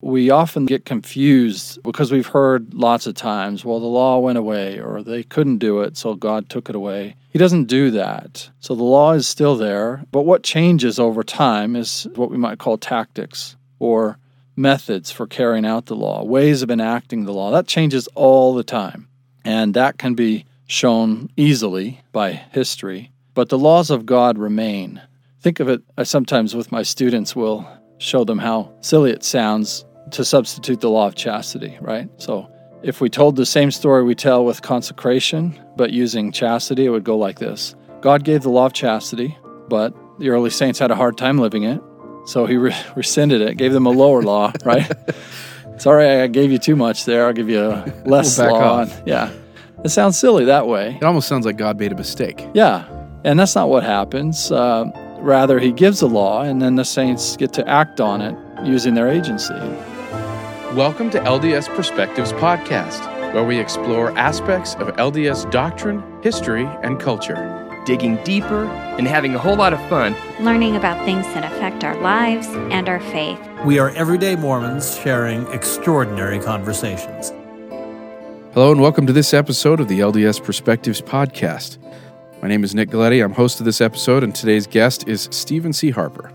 we 0.00 0.30
often 0.30 0.66
get 0.66 0.84
confused 0.84 1.82
because 1.82 2.12
we've 2.12 2.26
heard 2.26 2.74
lots 2.74 3.06
of 3.06 3.14
times, 3.14 3.64
well, 3.64 3.80
the 3.80 3.86
law 3.86 4.18
went 4.18 4.38
away 4.38 4.78
or 4.78 5.02
they 5.02 5.22
couldn't 5.22 5.58
do 5.58 5.80
it, 5.80 5.96
so 5.96 6.14
God 6.14 6.48
took 6.48 6.68
it 6.68 6.76
away. 6.76 7.16
He 7.30 7.38
doesn't 7.38 7.64
do 7.64 7.90
that. 7.92 8.50
So 8.60 8.74
the 8.74 8.84
law 8.84 9.12
is 9.12 9.26
still 9.26 9.56
there, 9.56 10.04
but 10.12 10.22
what 10.22 10.42
changes 10.42 10.98
over 10.98 11.22
time 11.22 11.74
is 11.74 12.06
what 12.14 12.30
we 12.30 12.36
might 12.36 12.58
call 12.58 12.76
tactics 12.76 13.56
or 13.78 14.18
methods 14.54 15.10
for 15.10 15.26
carrying 15.26 15.66
out 15.66 15.86
the 15.86 15.96
law, 15.96 16.24
ways 16.24 16.62
of 16.62 16.70
enacting 16.70 17.24
the 17.24 17.32
law. 17.32 17.50
That 17.50 17.66
changes 17.66 18.06
all 18.14 18.54
the 18.54 18.64
time, 18.64 19.08
and 19.44 19.74
that 19.74 19.98
can 19.98 20.14
be 20.14 20.44
shown 20.66 21.30
easily 21.36 22.00
by 22.12 22.32
history. 22.32 23.12
But 23.34 23.48
the 23.48 23.58
laws 23.58 23.90
of 23.90 24.06
God 24.06 24.38
remain. 24.38 25.02
Think 25.40 25.60
of 25.60 25.68
it, 25.68 25.82
I 25.96 26.02
sometimes 26.02 26.54
with 26.54 26.72
my 26.72 26.82
students 26.82 27.36
will 27.36 27.66
show 27.98 28.24
them 28.24 28.38
how 28.38 28.72
silly 28.80 29.10
it 29.10 29.24
sounds 29.24 29.85
to 30.12 30.24
substitute 30.24 30.80
the 30.80 30.90
law 30.90 31.06
of 31.06 31.14
chastity, 31.14 31.76
right? 31.80 32.08
So 32.18 32.50
if 32.82 33.00
we 33.00 33.08
told 33.10 33.36
the 33.36 33.46
same 33.46 33.70
story 33.70 34.04
we 34.04 34.14
tell 34.14 34.44
with 34.44 34.62
consecration, 34.62 35.58
but 35.76 35.90
using 35.92 36.32
chastity, 36.32 36.86
it 36.86 36.90
would 36.90 37.04
go 37.04 37.16
like 37.18 37.38
this 37.38 37.74
God 38.00 38.24
gave 38.24 38.42
the 38.42 38.50
law 38.50 38.66
of 38.66 38.72
chastity, 38.72 39.36
but 39.68 39.94
the 40.18 40.30
early 40.30 40.50
saints 40.50 40.78
had 40.78 40.90
a 40.90 40.94
hard 40.94 41.16
time 41.18 41.38
living 41.38 41.64
it. 41.64 41.80
So 42.26 42.46
he 42.46 42.56
re- 42.56 42.74
rescinded 42.96 43.40
it, 43.40 43.56
gave 43.56 43.72
them 43.72 43.86
a 43.86 43.90
lower 43.90 44.22
law, 44.22 44.52
right? 44.64 44.90
Sorry, 45.78 46.06
I 46.22 46.26
gave 46.28 46.50
you 46.52 46.58
too 46.58 46.76
much 46.76 47.04
there. 47.04 47.26
I'll 47.26 47.32
give 47.32 47.50
you 47.50 47.60
a 47.60 47.84
less 48.06 48.38
We'll 48.38 48.46
back 48.46 48.60
law. 48.60 48.80
off. 48.82 49.02
Yeah. 49.04 49.30
It 49.84 49.90
sounds 49.90 50.18
silly 50.18 50.46
that 50.46 50.66
way. 50.66 50.96
It 50.96 51.04
almost 51.04 51.28
sounds 51.28 51.44
like 51.44 51.56
God 51.58 51.78
made 51.78 51.92
a 51.92 51.94
mistake. 51.96 52.46
Yeah, 52.54 52.86
and 53.24 53.38
that's 53.38 53.54
not 53.54 53.68
what 53.68 53.82
happens. 53.84 54.50
Uh, 54.50 54.90
rather, 55.18 55.58
he 55.58 55.70
gives 55.70 56.00
a 56.00 56.06
law, 56.06 56.42
and 56.42 56.62
then 56.62 56.76
the 56.76 56.84
saints 56.84 57.36
get 57.36 57.52
to 57.54 57.68
act 57.68 58.00
on 58.00 58.22
it 58.22 58.34
using 58.66 58.94
their 58.94 59.08
agency. 59.08 59.54
Welcome 60.76 61.08
to 61.12 61.20
LDS 61.20 61.74
Perspectives 61.74 62.34
Podcast, 62.34 63.32
where 63.32 63.44
we 63.44 63.58
explore 63.58 64.10
aspects 64.18 64.74
of 64.74 64.88
LDS 64.96 65.50
doctrine, 65.50 66.02
history, 66.22 66.66
and 66.82 67.00
culture. 67.00 67.62
digging 67.86 68.22
deeper, 68.24 68.66
and 68.98 69.08
having 69.08 69.34
a 69.34 69.38
whole 69.38 69.56
lot 69.56 69.72
of 69.72 69.80
fun. 69.88 70.14
learning 70.38 70.76
about 70.76 71.02
things 71.06 71.24
that 71.28 71.50
affect 71.50 71.82
our 71.82 71.98
lives 72.02 72.46
and 72.70 72.90
our 72.90 73.00
faith. 73.00 73.38
We 73.64 73.78
are 73.78 73.88
everyday 73.90 74.36
Mormons 74.36 74.98
sharing 74.98 75.46
extraordinary 75.50 76.40
conversations. 76.40 77.32
Hello, 78.52 78.70
and 78.70 78.82
welcome 78.82 79.06
to 79.06 79.14
this 79.14 79.32
episode 79.32 79.80
of 79.80 79.88
the 79.88 80.00
LDS 80.00 80.44
Perspectives 80.44 81.00
Podcast. 81.00 81.78
My 82.42 82.48
name 82.48 82.64
is 82.64 82.74
Nick 82.74 82.90
Galieti. 82.90 83.24
I'm 83.24 83.32
host 83.32 83.60
of 83.60 83.64
this 83.64 83.80
episode, 83.80 84.22
and 84.22 84.34
today's 84.34 84.66
guest 84.66 85.08
is 85.08 85.30
Steven 85.32 85.72
C. 85.72 85.88
Harper. 85.88 86.30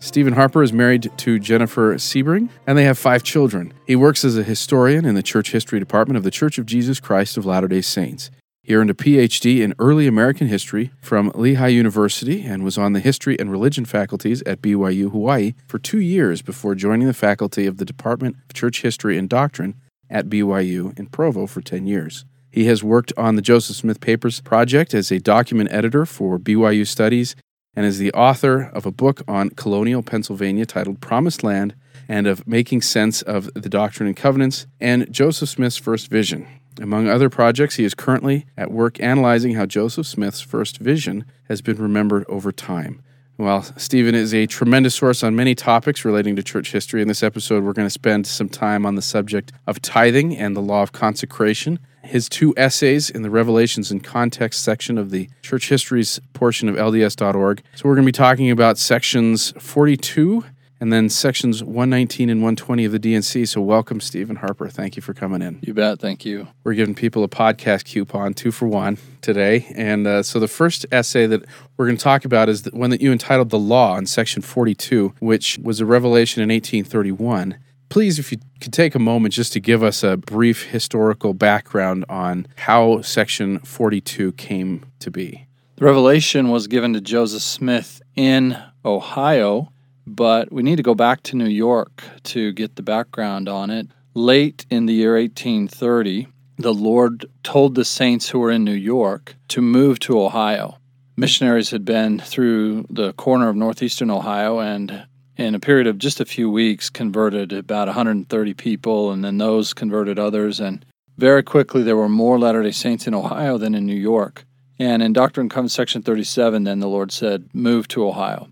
Steven 0.00 0.32
Harper 0.32 0.62
is 0.62 0.72
married 0.72 1.10
to 1.16 1.38
Jennifer 1.40 1.94
Sebring, 1.96 2.48
and 2.66 2.78
they 2.78 2.84
have 2.84 2.98
five 2.98 3.24
children. 3.24 3.74
He 3.86 3.96
works 3.96 4.24
as 4.24 4.38
a 4.38 4.44
historian 4.44 5.04
in 5.04 5.16
the 5.16 5.22
Church 5.22 5.50
History 5.50 5.80
Department 5.80 6.16
of 6.16 6.22
the 6.22 6.30
Church 6.30 6.56
of 6.56 6.66
Jesus 6.66 7.00
Christ 7.00 7.36
of 7.36 7.44
Latter 7.44 7.66
day 7.66 7.80
Saints. 7.80 8.30
He 8.62 8.74
earned 8.74 8.90
a 8.90 8.94
PhD 8.94 9.60
in 9.60 9.74
early 9.78 10.06
American 10.06 10.46
history 10.46 10.92
from 11.00 11.32
Lehigh 11.34 11.68
University 11.68 12.42
and 12.42 12.62
was 12.62 12.78
on 12.78 12.92
the 12.92 13.00
history 13.00 13.36
and 13.38 13.50
religion 13.50 13.84
faculties 13.84 14.42
at 14.42 14.62
BYU 14.62 15.10
Hawaii 15.10 15.54
for 15.66 15.78
two 15.78 16.00
years 16.00 16.42
before 16.42 16.74
joining 16.74 17.06
the 17.06 17.14
faculty 17.14 17.66
of 17.66 17.78
the 17.78 17.84
Department 17.84 18.36
of 18.44 18.54
Church 18.54 18.82
History 18.82 19.18
and 19.18 19.28
Doctrine 19.28 19.74
at 20.10 20.28
BYU 20.28 20.96
in 20.98 21.06
Provo 21.06 21.46
for 21.46 21.60
10 21.60 21.86
years. 21.86 22.24
He 22.50 22.66
has 22.66 22.84
worked 22.84 23.12
on 23.16 23.36
the 23.36 23.42
Joseph 23.42 23.76
Smith 23.76 24.00
Papers 24.00 24.40
project 24.40 24.94
as 24.94 25.10
a 25.10 25.18
document 25.18 25.72
editor 25.72 26.06
for 26.06 26.38
BYU 26.38 26.86
Studies 26.86 27.34
and 27.74 27.86
is 27.86 27.98
the 27.98 28.12
author 28.12 28.70
of 28.72 28.86
a 28.86 28.90
book 28.90 29.22
on 29.28 29.50
colonial 29.50 30.02
Pennsylvania 30.02 30.66
titled 30.66 31.00
Promised 31.00 31.42
Land 31.42 31.74
and 32.08 32.26
of 32.26 32.46
Making 32.46 32.82
Sense 32.82 33.22
of 33.22 33.52
the 33.54 33.68
Doctrine 33.68 34.06
and 34.06 34.16
Covenants 34.16 34.66
and 34.80 35.12
Joseph 35.12 35.48
Smith's 35.48 35.76
First 35.76 36.08
Vision. 36.08 36.46
Among 36.80 37.08
other 37.08 37.28
projects, 37.28 37.74
he 37.74 37.84
is 37.84 37.94
currently 37.94 38.46
at 38.56 38.70
work 38.70 39.00
analyzing 39.00 39.54
how 39.54 39.66
Joseph 39.66 40.06
Smith's 40.06 40.40
first 40.40 40.78
vision 40.78 41.24
has 41.48 41.60
been 41.60 41.76
remembered 41.76 42.24
over 42.28 42.52
time. 42.52 43.02
While 43.36 43.62
Steven 43.62 44.14
is 44.14 44.34
a 44.34 44.46
tremendous 44.46 44.94
source 44.94 45.22
on 45.22 45.36
many 45.36 45.54
topics 45.54 46.04
relating 46.04 46.36
to 46.36 46.42
church 46.42 46.72
history, 46.72 47.02
in 47.02 47.08
this 47.08 47.22
episode 47.22 47.64
we're 47.64 47.72
going 47.72 47.86
to 47.86 47.90
spend 47.90 48.26
some 48.26 48.48
time 48.48 48.84
on 48.84 48.94
the 48.94 49.02
subject 49.02 49.52
of 49.66 49.80
tithing 49.82 50.36
and 50.36 50.56
the 50.56 50.60
law 50.60 50.82
of 50.82 50.92
consecration. 50.92 51.78
His 52.02 52.28
two 52.28 52.54
essays 52.56 53.10
in 53.10 53.22
the 53.22 53.30
Revelations 53.30 53.90
in 53.90 54.00
Context 54.00 54.62
section 54.62 54.98
of 54.98 55.10
the 55.10 55.28
Church 55.42 55.68
Histories 55.68 56.20
portion 56.32 56.68
of 56.68 56.76
LDS.org. 56.76 57.62
So 57.74 57.88
we're 57.88 57.94
going 57.94 58.06
to 58.06 58.08
be 58.08 58.12
talking 58.12 58.50
about 58.50 58.78
sections 58.78 59.52
42 59.58 60.44
and 60.80 60.92
then 60.92 61.08
sections 61.08 61.62
119 61.62 62.30
and 62.30 62.40
120 62.40 62.84
of 62.84 62.92
the 62.92 62.98
D&C. 62.98 63.44
So 63.46 63.60
welcome, 63.60 64.00
Steven 64.00 64.36
Harper. 64.36 64.68
Thank 64.68 64.96
you 64.96 65.02
for 65.02 65.12
coming 65.12 65.42
in. 65.42 65.58
You 65.62 65.74
bet. 65.74 65.98
Thank 65.98 66.24
you. 66.24 66.48
We're 66.64 66.74
giving 66.74 66.94
people 66.94 67.24
a 67.24 67.28
podcast 67.28 67.84
coupon, 67.84 68.34
two 68.34 68.52
for 68.52 68.66
one, 68.66 68.98
today. 69.20 69.66
And 69.74 70.06
uh, 70.06 70.22
so 70.22 70.38
the 70.38 70.48
first 70.48 70.86
essay 70.92 71.26
that 71.26 71.44
we're 71.76 71.86
going 71.86 71.96
to 71.96 72.02
talk 72.02 72.24
about 72.24 72.48
is 72.48 72.62
the 72.62 72.70
one 72.70 72.90
that 72.90 73.00
you 73.00 73.12
entitled 73.12 73.50
The 73.50 73.58
Law 73.58 73.96
in 73.96 74.06
section 74.06 74.42
42, 74.42 75.14
which 75.18 75.58
was 75.58 75.80
a 75.80 75.86
revelation 75.86 76.42
in 76.42 76.48
1831. 76.48 77.58
Please, 77.88 78.18
if 78.18 78.30
you 78.30 78.38
could 78.60 78.72
take 78.72 78.94
a 78.94 78.98
moment 78.98 79.34
just 79.34 79.52
to 79.52 79.60
give 79.60 79.82
us 79.82 80.02
a 80.02 80.16
brief 80.16 80.64
historical 80.64 81.34
background 81.34 82.04
on 82.08 82.46
how 82.56 83.00
section 83.02 83.58
42 83.60 84.32
came 84.32 84.84
to 85.00 85.10
be. 85.10 85.46
The 85.76 85.84
revelation 85.84 86.50
was 86.50 86.66
given 86.66 86.92
to 86.94 87.00
Joseph 87.00 87.42
Smith 87.42 88.02
in 88.16 88.60
Ohio, 88.84 89.72
but 90.06 90.52
we 90.52 90.62
need 90.62 90.76
to 90.76 90.82
go 90.82 90.94
back 90.94 91.22
to 91.24 91.36
New 91.36 91.46
York 91.46 92.02
to 92.24 92.52
get 92.52 92.76
the 92.76 92.82
background 92.82 93.48
on 93.48 93.70
it. 93.70 93.86
Late 94.14 94.66
in 94.70 94.86
the 94.86 94.94
year 94.94 95.14
1830, 95.16 96.26
the 96.56 96.74
Lord 96.74 97.26
told 97.44 97.74
the 97.74 97.84
saints 97.84 98.28
who 98.28 98.40
were 98.40 98.50
in 98.50 98.64
New 98.64 98.72
York 98.72 99.36
to 99.48 99.62
move 99.62 100.00
to 100.00 100.20
Ohio. 100.20 100.78
Missionaries 101.16 101.70
had 101.70 101.84
been 101.84 102.18
through 102.18 102.86
the 102.90 103.12
corner 103.12 103.48
of 103.48 103.56
northeastern 103.56 104.10
Ohio 104.10 104.58
and 104.58 105.06
in 105.38 105.54
a 105.54 105.60
period 105.60 105.86
of 105.86 105.98
just 105.98 106.20
a 106.20 106.24
few 106.24 106.50
weeks 106.50 106.90
converted 106.90 107.52
about 107.52 107.86
130 107.86 108.54
people 108.54 109.12
and 109.12 109.24
then 109.24 109.38
those 109.38 109.72
converted 109.72 110.18
others 110.18 110.58
and 110.58 110.84
very 111.16 111.42
quickly 111.42 111.82
there 111.82 111.96
were 111.96 112.08
more 112.08 112.38
Latter-day 112.38 112.72
Saints 112.72 113.06
in 113.06 113.14
Ohio 113.14 113.56
than 113.56 113.74
in 113.74 113.86
New 113.86 113.96
York. 113.96 114.44
And 114.78 115.02
in 115.02 115.12
Doctrine 115.12 115.44
and 115.44 115.50
Covenants 115.50 115.74
section 115.74 116.02
37 116.02 116.64
then 116.64 116.80
the 116.80 116.88
Lord 116.88 117.12
said 117.12 117.48
move 117.54 117.88
to 117.88 118.06
Ohio. 118.06 118.48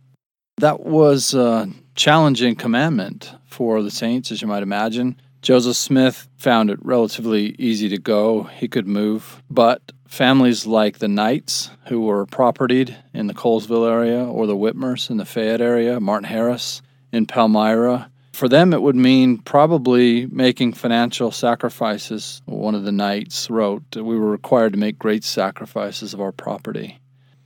That 0.59 0.81
was 0.81 1.35
a 1.35 1.69
challenging 1.97 2.55
commandment 2.55 3.35
for 3.47 3.83
the 3.83 3.91
saints 3.91 4.31
as 4.31 4.41
you 4.41 4.49
might 4.49 4.63
imagine. 4.63 5.21
Joseph 5.43 5.77
Smith 5.77 6.29
found 6.37 6.71
it 6.71 6.79
relatively 6.83 7.55
easy 7.59 7.89
to 7.89 7.99
go. 7.99 8.45
He 8.45 8.69
could 8.69 8.87
move, 8.87 9.43
but 9.51 9.93
families 10.07 10.67
like 10.67 10.99
the 10.99 11.09
Knights, 11.09 11.71
who 11.87 12.01
were 12.03 12.27
propertied 12.27 12.97
in 13.13 13.27
the 13.27 13.35
Colesville 13.35 13.91
area, 13.91 14.25
or 14.25 14.47
the 14.47 14.57
Whitmers 14.57 15.11
in 15.11 15.17
the 15.17 15.25
Fayette 15.25 15.61
area, 15.61 16.01
Martin 16.01 16.29
Harris 16.29 16.83
in 17.13 17.27
Palmyra, 17.27 18.11
for 18.33 18.49
them 18.49 18.75
it 18.75 18.83
would 18.83 18.97
mean 18.97 19.39
probably 19.39 20.27
making 20.27 20.75
financial 20.75 21.31
sacrifices. 21.31 22.43
One 22.45 22.75
of 22.75 22.85
the 22.85 22.93
Knights 22.93 23.49
wrote, 23.49 23.83
We 23.97 24.19
were 24.19 24.31
required 24.31 24.75
to 24.75 24.79
make 24.79 24.99
great 24.99 25.25
sacrifices 25.25 26.13
of 26.13 26.21
our 26.21 26.33
property. 26.33 26.99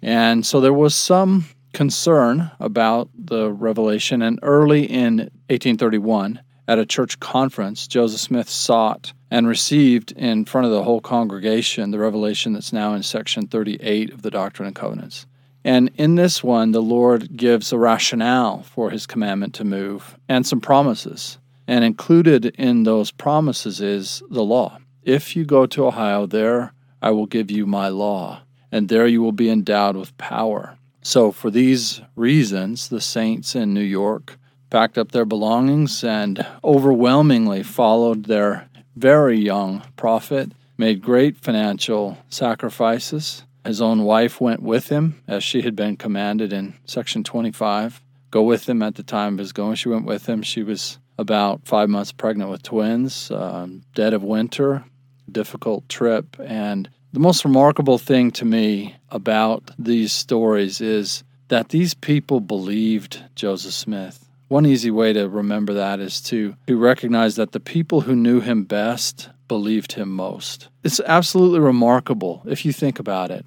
And 0.02 0.44
so 0.44 0.60
there 0.60 0.72
was 0.72 0.94
some 0.94 1.44
concern 1.72 2.50
about 2.58 3.08
the 3.14 3.52
revelation, 3.52 4.22
and 4.22 4.40
early 4.42 4.84
in 4.84 5.18
1831, 5.48 6.40
at 6.66 6.78
a 6.78 6.86
church 6.86 7.20
conference, 7.20 7.86
Joseph 7.86 8.20
Smith 8.20 8.48
sought 8.48 9.12
and 9.30 9.46
received 9.46 10.12
in 10.12 10.44
front 10.44 10.66
of 10.66 10.72
the 10.72 10.82
whole 10.82 11.00
congregation 11.00 11.90
the 11.90 11.98
revelation 11.98 12.52
that's 12.52 12.72
now 12.72 12.94
in 12.94 13.02
section 13.02 13.46
38 13.46 14.12
of 14.12 14.22
the 14.22 14.30
Doctrine 14.30 14.66
and 14.66 14.76
Covenants. 14.76 15.26
And 15.64 15.90
in 15.96 16.14
this 16.14 16.42
one, 16.42 16.72
the 16.72 16.82
Lord 16.82 17.36
gives 17.36 17.72
a 17.72 17.78
rationale 17.78 18.62
for 18.62 18.90
his 18.90 19.06
commandment 19.06 19.54
to 19.54 19.64
move 19.64 20.16
and 20.28 20.46
some 20.46 20.60
promises. 20.60 21.38
And 21.66 21.84
included 21.84 22.46
in 22.58 22.82
those 22.82 23.10
promises 23.10 23.80
is 23.80 24.22
the 24.30 24.42
law. 24.42 24.78
If 25.02 25.36
you 25.36 25.44
go 25.44 25.66
to 25.66 25.86
Ohio, 25.86 26.26
there 26.26 26.72
I 27.02 27.10
will 27.10 27.26
give 27.26 27.50
you 27.50 27.66
my 27.66 27.88
law, 27.88 28.42
and 28.72 28.88
there 28.88 29.06
you 29.06 29.22
will 29.22 29.32
be 29.32 29.50
endowed 29.50 29.96
with 29.96 30.16
power. 30.18 30.76
So, 31.02 31.32
for 31.32 31.50
these 31.50 32.02
reasons, 32.16 32.88
the 32.88 33.00
saints 33.00 33.54
in 33.54 33.72
New 33.72 33.80
York 33.80 34.36
packed 34.68 34.98
up 34.98 35.12
their 35.12 35.24
belongings 35.24 36.04
and 36.04 36.46
overwhelmingly 36.62 37.62
followed 37.62 38.24
their 38.24 38.68
very 39.00 39.38
young 39.38 39.82
prophet, 39.96 40.52
made 40.76 41.02
great 41.02 41.36
financial 41.38 42.18
sacrifices. 42.28 43.44
His 43.64 43.80
own 43.80 44.04
wife 44.04 44.40
went 44.40 44.62
with 44.62 44.88
him 44.88 45.22
as 45.26 45.42
she 45.42 45.62
had 45.62 45.74
been 45.74 45.96
commanded 45.96 46.52
in 46.52 46.74
section 46.84 47.24
25. 47.24 48.02
Go 48.30 48.42
with 48.42 48.68
him 48.68 48.82
at 48.82 48.94
the 48.94 49.02
time 49.02 49.34
of 49.34 49.38
his 49.38 49.52
going. 49.52 49.74
She 49.74 49.88
went 49.88 50.04
with 50.04 50.28
him. 50.28 50.42
She 50.42 50.62
was 50.62 50.98
about 51.18 51.66
five 51.66 51.88
months 51.88 52.12
pregnant 52.12 52.50
with 52.50 52.62
twins, 52.62 53.30
um, 53.30 53.82
dead 53.94 54.14
of 54.14 54.22
winter, 54.22 54.84
difficult 55.30 55.88
trip. 55.88 56.36
And 56.38 56.88
the 57.12 57.20
most 57.20 57.44
remarkable 57.44 57.98
thing 57.98 58.30
to 58.32 58.44
me 58.44 58.96
about 59.10 59.70
these 59.78 60.12
stories 60.12 60.80
is 60.80 61.24
that 61.48 61.70
these 61.70 61.94
people 61.94 62.40
believed 62.40 63.22
Joseph 63.34 63.72
Smith. 63.72 64.29
One 64.50 64.66
easy 64.66 64.90
way 64.90 65.12
to 65.12 65.28
remember 65.28 65.72
that 65.74 66.00
is 66.00 66.20
to, 66.20 66.56
to 66.66 66.76
recognize 66.76 67.36
that 67.36 67.52
the 67.52 67.60
people 67.60 68.00
who 68.00 68.16
knew 68.16 68.40
him 68.40 68.64
best 68.64 69.28
believed 69.46 69.92
him 69.92 70.10
most. 70.10 70.68
It's 70.82 70.98
absolutely 71.06 71.60
remarkable 71.60 72.42
if 72.44 72.64
you 72.64 72.72
think 72.72 72.98
about 72.98 73.30
it 73.30 73.46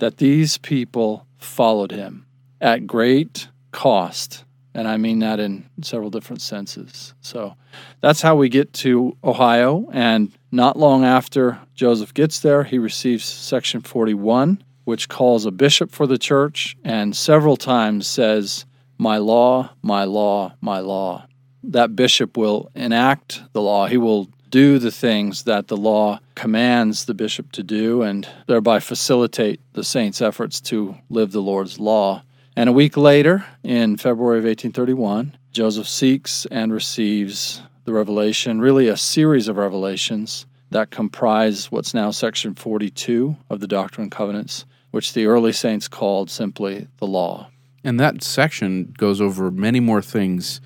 that 0.00 0.18
these 0.18 0.58
people 0.58 1.26
followed 1.38 1.92
him 1.92 2.26
at 2.60 2.86
great 2.86 3.48
cost. 3.72 4.44
And 4.74 4.86
I 4.86 4.98
mean 4.98 5.20
that 5.20 5.40
in 5.40 5.64
several 5.80 6.10
different 6.10 6.42
senses. 6.42 7.14
So 7.22 7.54
that's 8.02 8.20
how 8.20 8.36
we 8.36 8.50
get 8.50 8.74
to 8.74 9.16
Ohio. 9.24 9.88
And 9.94 10.30
not 10.52 10.78
long 10.78 11.06
after 11.06 11.58
Joseph 11.74 12.12
gets 12.12 12.40
there, 12.40 12.64
he 12.64 12.76
receives 12.76 13.24
Section 13.24 13.80
41, 13.80 14.62
which 14.84 15.08
calls 15.08 15.46
a 15.46 15.50
bishop 15.50 15.90
for 15.90 16.06
the 16.06 16.18
church 16.18 16.76
and 16.84 17.16
several 17.16 17.56
times 17.56 18.06
says, 18.06 18.66
My 18.98 19.18
law, 19.18 19.70
my 19.82 20.04
law, 20.04 20.54
my 20.60 20.78
law. 20.80 21.26
That 21.62 21.96
bishop 21.96 22.36
will 22.36 22.70
enact 22.74 23.42
the 23.52 23.62
law. 23.62 23.86
He 23.86 23.96
will 23.96 24.28
do 24.50 24.78
the 24.78 24.92
things 24.92 25.44
that 25.44 25.66
the 25.66 25.76
law 25.76 26.20
commands 26.34 27.06
the 27.06 27.14
bishop 27.14 27.50
to 27.52 27.62
do 27.62 28.02
and 28.02 28.28
thereby 28.46 28.78
facilitate 28.78 29.60
the 29.72 29.82
saints' 29.82 30.22
efforts 30.22 30.60
to 30.60 30.96
live 31.10 31.32
the 31.32 31.42
Lord's 31.42 31.80
law. 31.80 32.22
And 32.54 32.68
a 32.68 32.72
week 32.72 32.96
later, 32.96 33.44
in 33.64 33.96
February 33.96 34.38
of 34.38 34.44
1831, 34.44 35.36
Joseph 35.50 35.88
seeks 35.88 36.46
and 36.52 36.72
receives 36.72 37.62
the 37.84 37.92
revelation, 37.92 38.60
really 38.60 38.86
a 38.86 38.96
series 38.96 39.48
of 39.48 39.56
revelations 39.56 40.46
that 40.70 40.90
comprise 40.90 41.70
what's 41.70 41.94
now 41.94 42.10
section 42.10 42.54
42 42.54 43.36
of 43.50 43.60
the 43.60 43.66
Doctrine 43.66 44.04
and 44.04 44.12
Covenants, 44.12 44.64
which 44.90 45.12
the 45.12 45.26
early 45.26 45.52
saints 45.52 45.88
called 45.88 46.30
simply 46.30 46.86
the 46.98 47.06
law. 47.06 47.48
And 47.84 48.00
that 48.00 48.22
section 48.22 48.94
goes 48.96 49.20
over 49.20 49.50
many 49.50 49.78
more 49.78 50.00
things 50.00 50.60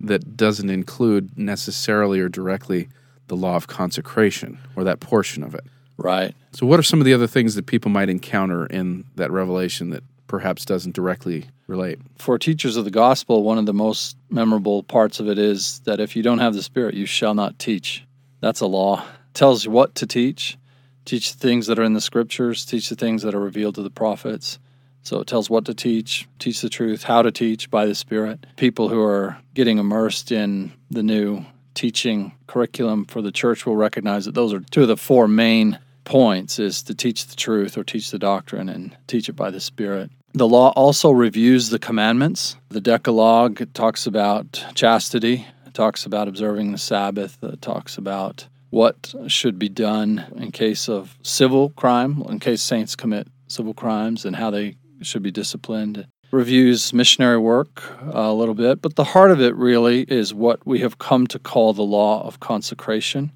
that 0.00 0.36
doesn't 0.36 0.68
include 0.68 1.38
necessarily 1.38 2.20
or 2.20 2.28
directly 2.28 2.88
the 3.28 3.36
law 3.36 3.56
of 3.56 3.68
consecration 3.68 4.58
or 4.76 4.84
that 4.84 5.00
portion 5.00 5.42
of 5.42 5.54
it. 5.54 5.64
Right. 5.96 6.34
So, 6.52 6.66
what 6.66 6.80
are 6.80 6.82
some 6.82 7.00
of 7.00 7.06
the 7.06 7.14
other 7.14 7.28
things 7.28 7.54
that 7.54 7.66
people 7.66 7.90
might 7.90 8.08
encounter 8.08 8.66
in 8.66 9.04
that 9.14 9.30
revelation 9.30 9.90
that 9.90 10.02
perhaps 10.26 10.64
doesn't 10.64 10.94
directly 10.94 11.46
relate? 11.68 12.00
For 12.18 12.38
teachers 12.38 12.76
of 12.76 12.84
the 12.84 12.90
gospel, 12.90 13.44
one 13.44 13.58
of 13.58 13.66
the 13.66 13.72
most 13.72 14.16
memorable 14.28 14.82
parts 14.82 15.20
of 15.20 15.28
it 15.28 15.38
is 15.38 15.80
that 15.84 16.00
if 16.00 16.16
you 16.16 16.22
don't 16.22 16.40
have 16.40 16.54
the 16.54 16.62
Spirit, 16.62 16.94
you 16.94 17.06
shall 17.06 17.34
not 17.34 17.58
teach. 17.58 18.04
That's 18.40 18.60
a 18.60 18.66
law. 18.66 19.02
It 19.02 19.34
tells 19.34 19.64
you 19.64 19.70
what 19.70 19.94
to 19.96 20.06
teach. 20.06 20.58
Teach 21.04 21.34
the 21.34 21.38
things 21.38 21.66
that 21.66 21.78
are 21.78 21.84
in 21.84 21.92
the 21.92 22.00
scriptures, 22.00 22.64
teach 22.64 22.88
the 22.88 22.96
things 22.96 23.22
that 23.22 23.34
are 23.34 23.40
revealed 23.40 23.74
to 23.76 23.82
the 23.82 23.90
prophets. 23.90 24.58
So 25.04 25.20
it 25.20 25.26
tells 25.26 25.48
what 25.48 25.66
to 25.66 25.74
teach, 25.74 26.26
teach 26.38 26.60
the 26.62 26.70
truth, 26.70 27.04
how 27.04 27.22
to 27.22 27.30
teach 27.30 27.70
by 27.70 27.86
the 27.86 27.94
Spirit. 27.94 28.46
People 28.56 28.88
who 28.88 29.02
are 29.02 29.36
getting 29.54 29.78
immersed 29.78 30.32
in 30.32 30.72
the 30.90 31.02
new 31.02 31.44
teaching 31.74 32.32
curriculum 32.46 33.04
for 33.04 33.20
the 33.20 33.32
church 33.32 33.66
will 33.66 33.76
recognize 33.76 34.24
that 34.24 34.34
those 34.34 34.52
are 34.52 34.60
two 34.60 34.82
of 34.82 34.88
the 34.88 34.96
four 34.96 35.28
main 35.28 35.78
points 36.04 36.58
is 36.58 36.82
to 36.82 36.94
teach 36.94 37.26
the 37.26 37.36
truth 37.36 37.76
or 37.76 37.84
teach 37.84 38.10
the 38.10 38.18
doctrine 38.18 38.68
and 38.68 38.96
teach 39.06 39.28
it 39.28 39.32
by 39.32 39.50
the 39.50 39.60
spirit 39.60 40.10
the 40.34 40.46
law 40.46 40.70
also 40.76 41.10
reviews 41.10 41.70
the 41.70 41.78
commandments 41.78 42.56
the 42.68 42.80
decalogue 42.80 43.66
talks 43.72 44.06
about 44.06 44.64
chastity 44.74 45.46
talks 45.72 46.04
about 46.04 46.28
observing 46.28 46.72
the 46.72 46.78
sabbath 46.78 47.38
talks 47.62 47.96
about 47.96 48.46
what 48.68 49.14
should 49.26 49.58
be 49.58 49.68
done 49.68 50.24
in 50.36 50.52
case 50.52 50.88
of 50.88 51.16
civil 51.22 51.70
crime 51.70 52.22
in 52.28 52.38
case 52.38 52.62
saints 52.62 52.94
commit 52.94 53.26
civil 53.48 53.72
crimes 53.72 54.26
and 54.26 54.36
how 54.36 54.50
they 54.50 54.76
should 55.02 55.22
be 55.22 55.30
disciplined 55.30 56.06
reviews 56.34 56.92
missionary 56.92 57.38
work 57.38 57.82
a 58.10 58.32
little 58.32 58.54
bit, 58.54 58.82
but 58.82 58.96
the 58.96 59.04
heart 59.04 59.30
of 59.30 59.40
it 59.40 59.54
really 59.54 60.02
is 60.02 60.34
what 60.34 60.66
we 60.66 60.80
have 60.80 60.98
come 60.98 61.26
to 61.28 61.38
call 61.38 61.72
the 61.72 61.82
law 61.82 62.26
of 62.26 62.40
consecration. 62.40 63.32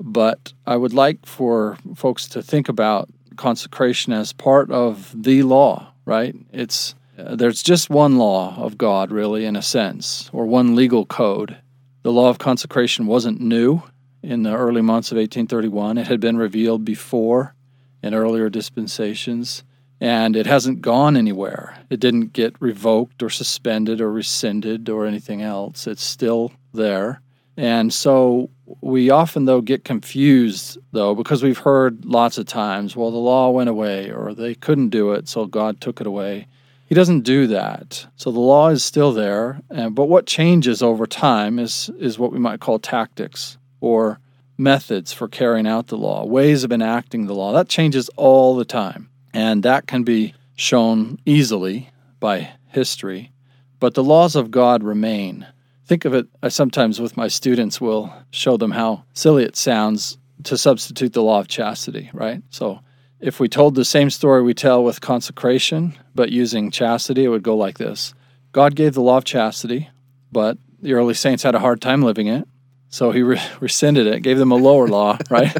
But 0.00 0.52
I 0.66 0.76
would 0.76 0.94
like 0.94 1.26
for 1.26 1.78
folks 1.94 2.26
to 2.28 2.42
think 2.42 2.68
about 2.68 3.08
consecration 3.36 4.12
as 4.12 4.32
part 4.32 4.70
of 4.70 5.14
the 5.14 5.42
law, 5.42 5.92
right? 6.04 6.34
It's 6.52 6.94
there's 7.16 7.62
just 7.62 7.88
one 7.88 8.16
law 8.16 8.56
of 8.58 8.76
God, 8.76 9.10
really, 9.10 9.46
in 9.46 9.56
a 9.56 9.62
sense, 9.62 10.28
or 10.32 10.44
one 10.44 10.74
legal 10.74 11.06
code. 11.06 11.56
The 12.02 12.12
law 12.12 12.28
of 12.28 12.38
consecration 12.38 13.06
wasn't 13.06 13.40
new 13.40 13.82
in 14.22 14.42
the 14.42 14.54
early 14.54 14.82
months 14.82 15.12
of 15.12 15.16
1831. 15.16 15.98
It 15.98 16.06
had 16.08 16.20
been 16.20 16.36
revealed 16.36 16.84
before 16.84 17.54
in 18.02 18.12
earlier 18.14 18.50
dispensations 18.50 19.64
and 20.00 20.36
it 20.36 20.46
hasn't 20.46 20.82
gone 20.82 21.16
anywhere. 21.16 21.78
It 21.88 22.00
didn't 22.00 22.32
get 22.32 22.60
revoked 22.60 23.22
or 23.22 23.30
suspended 23.30 24.00
or 24.00 24.12
rescinded 24.12 24.88
or 24.88 25.06
anything 25.06 25.42
else. 25.42 25.86
It's 25.86 26.04
still 26.04 26.52
there. 26.74 27.20
And 27.56 27.92
so 27.92 28.50
we 28.80 29.08
often, 29.10 29.46
though, 29.46 29.62
get 29.62 29.84
confused, 29.84 30.78
though, 30.92 31.14
because 31.14 31.42
we've 31.42 31.58
heard 31.58 32.04
lots 32.04 32.36
of 32.36 32.46
times, 32.46 32.94
well, 32.94 33.10
the 33.10 33.16
law 33.16 33.50
went 33.50 33.70
away 33.70 34.10
or 34.10 34.34
they 34.34 34.54
couldn't 34.54 34.90
do 34.90 35.12
it, 35.12 35.28
so 35.28 35.46
God 35.46 35.80
took 35.80 36.00
it 36.00 36.06
away. 36.06 36.48
He 36.86 36.94
doesn't 36.94 37.22
do 37.22 37.46
that. 37.48 38.06
So 38.16 38.30
the 38.30 38.40
law 38.40 38.68
is 38.68 38.84
still 38.84 39.12
there. 39.12 39.60
but 39.68 40.06
what 40.06 40.26
changes 40.26 40.82
over 40.82 41.06
time 41.06 41.58
is, 41.58 41.90
is 41.98 42.18
what 42.18 42.32
we 42.32 42.38
might 42.38 42.60
call 42.60 42.78
tactics 42.78 43.56
or 43.80 44.20
methods 44.58 45.12
for 45.12 45.28
carrying 45.28 45.66
out 45.66 45.88
the 45.88 45.96
law, 45.96 46.24
ways 46.24 46.64
of 46.64 46.72
enacting 46.72 47.26
the 47.26 47.34
law. 47.34 47.52
That 47.52 47.68
changes 47.68 48.08
all 48.16 48.56
the 48.56 48.64
time. 48.64 49.08
And 49.36 49.62
that 49.64 49.86
can 49.86 50.02
be 50.02 50.32
shown 50.54 51.18
easily 51.26 51.90
by 52.20 52.52
history. 52.68 53.32
But 53.78 53.92
the 53.92 54.02
laws 54.02 54.34
of 54.34 54.50
God 54.50 54.82
remain. 54.82 55.46
Think 55.84 56.06
of 56.06 56.14
it, 56.14 56.26
I 56.42 56.48
sometimes 56.48 57.02
with 57.02 57.18
my 57.18 57.28
students 57.28 57.78
will 57.78 58.10
show 58.30 58.56
them 58.56 58.70
how 58.70 59.04
silly 59.12 59.44
it 59.44 59.54
sounds 59.54 60.16
to 60.44 60.56
substitute 60.56 61.12
the 61.12 61.22
law 61.22 61.40
of 61.40 61.48
chastity, 61.48 62.08
right? 62.14 62.42
So 62.48 62.80
if 63.20 63.38
we 63.38 63.46
told 63.46 63.74
the 63.74 63.84
same 63.84 64.08
story 64.08 64.40
we 64.40 64.54
tell 64.54 64.82
with 64.82 65.02
consecration, 65.02 65.92
but 66.14 66.32
using 66.32 66.70
chastity, 66.70 67.24
it 67.24 67.28
would 67.28 67.42
go 67.42 67.58
like 67.58 67.76
this 67.76 68.14
God 68.52 68.74
gave 68.74 68.94
the 68.94 69.02
law 69.02 69.18
of 69.18 69.24
chastity, 69.24 69.90
but 70.32 70.56
the 70.80 70.94
early 70.94 71.12
saints 71.12 71.42
had 71.42 71.54
a 71.54 71.60
hard 71.60 71.82
time 71.82 72.00
living 72.00 72.26
it. 72.26 72.48
So 72.88 73.10
he 73.10 73.20
re- 73.20 73.42
rescinded 73.60 74.06
it, 74.06 74.22
gave 74.22 74.38
them 74.38 74.50
a 74.50 74.56
lower 74.56 74.88
law, 74.88 75.18
right? 75.30 75.54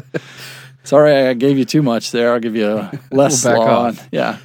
Sorry, 0.87 1.13
I 1.13 1.33
gave 1.33 1.57
you 1.57 1.65
too 1.65 1.81
much 1.81 2.11
there. 2.11 2.31
I'll 2.31 2.39
give 2.39 2.55
you 2.55 2.65
a 2.69 2.91
less 3.11 3.43
we'll 3.43 3.55
back 3.55 3.67
law. 3.67 3.87
off. 3.87 4.07
Yeah. 4.09 4.37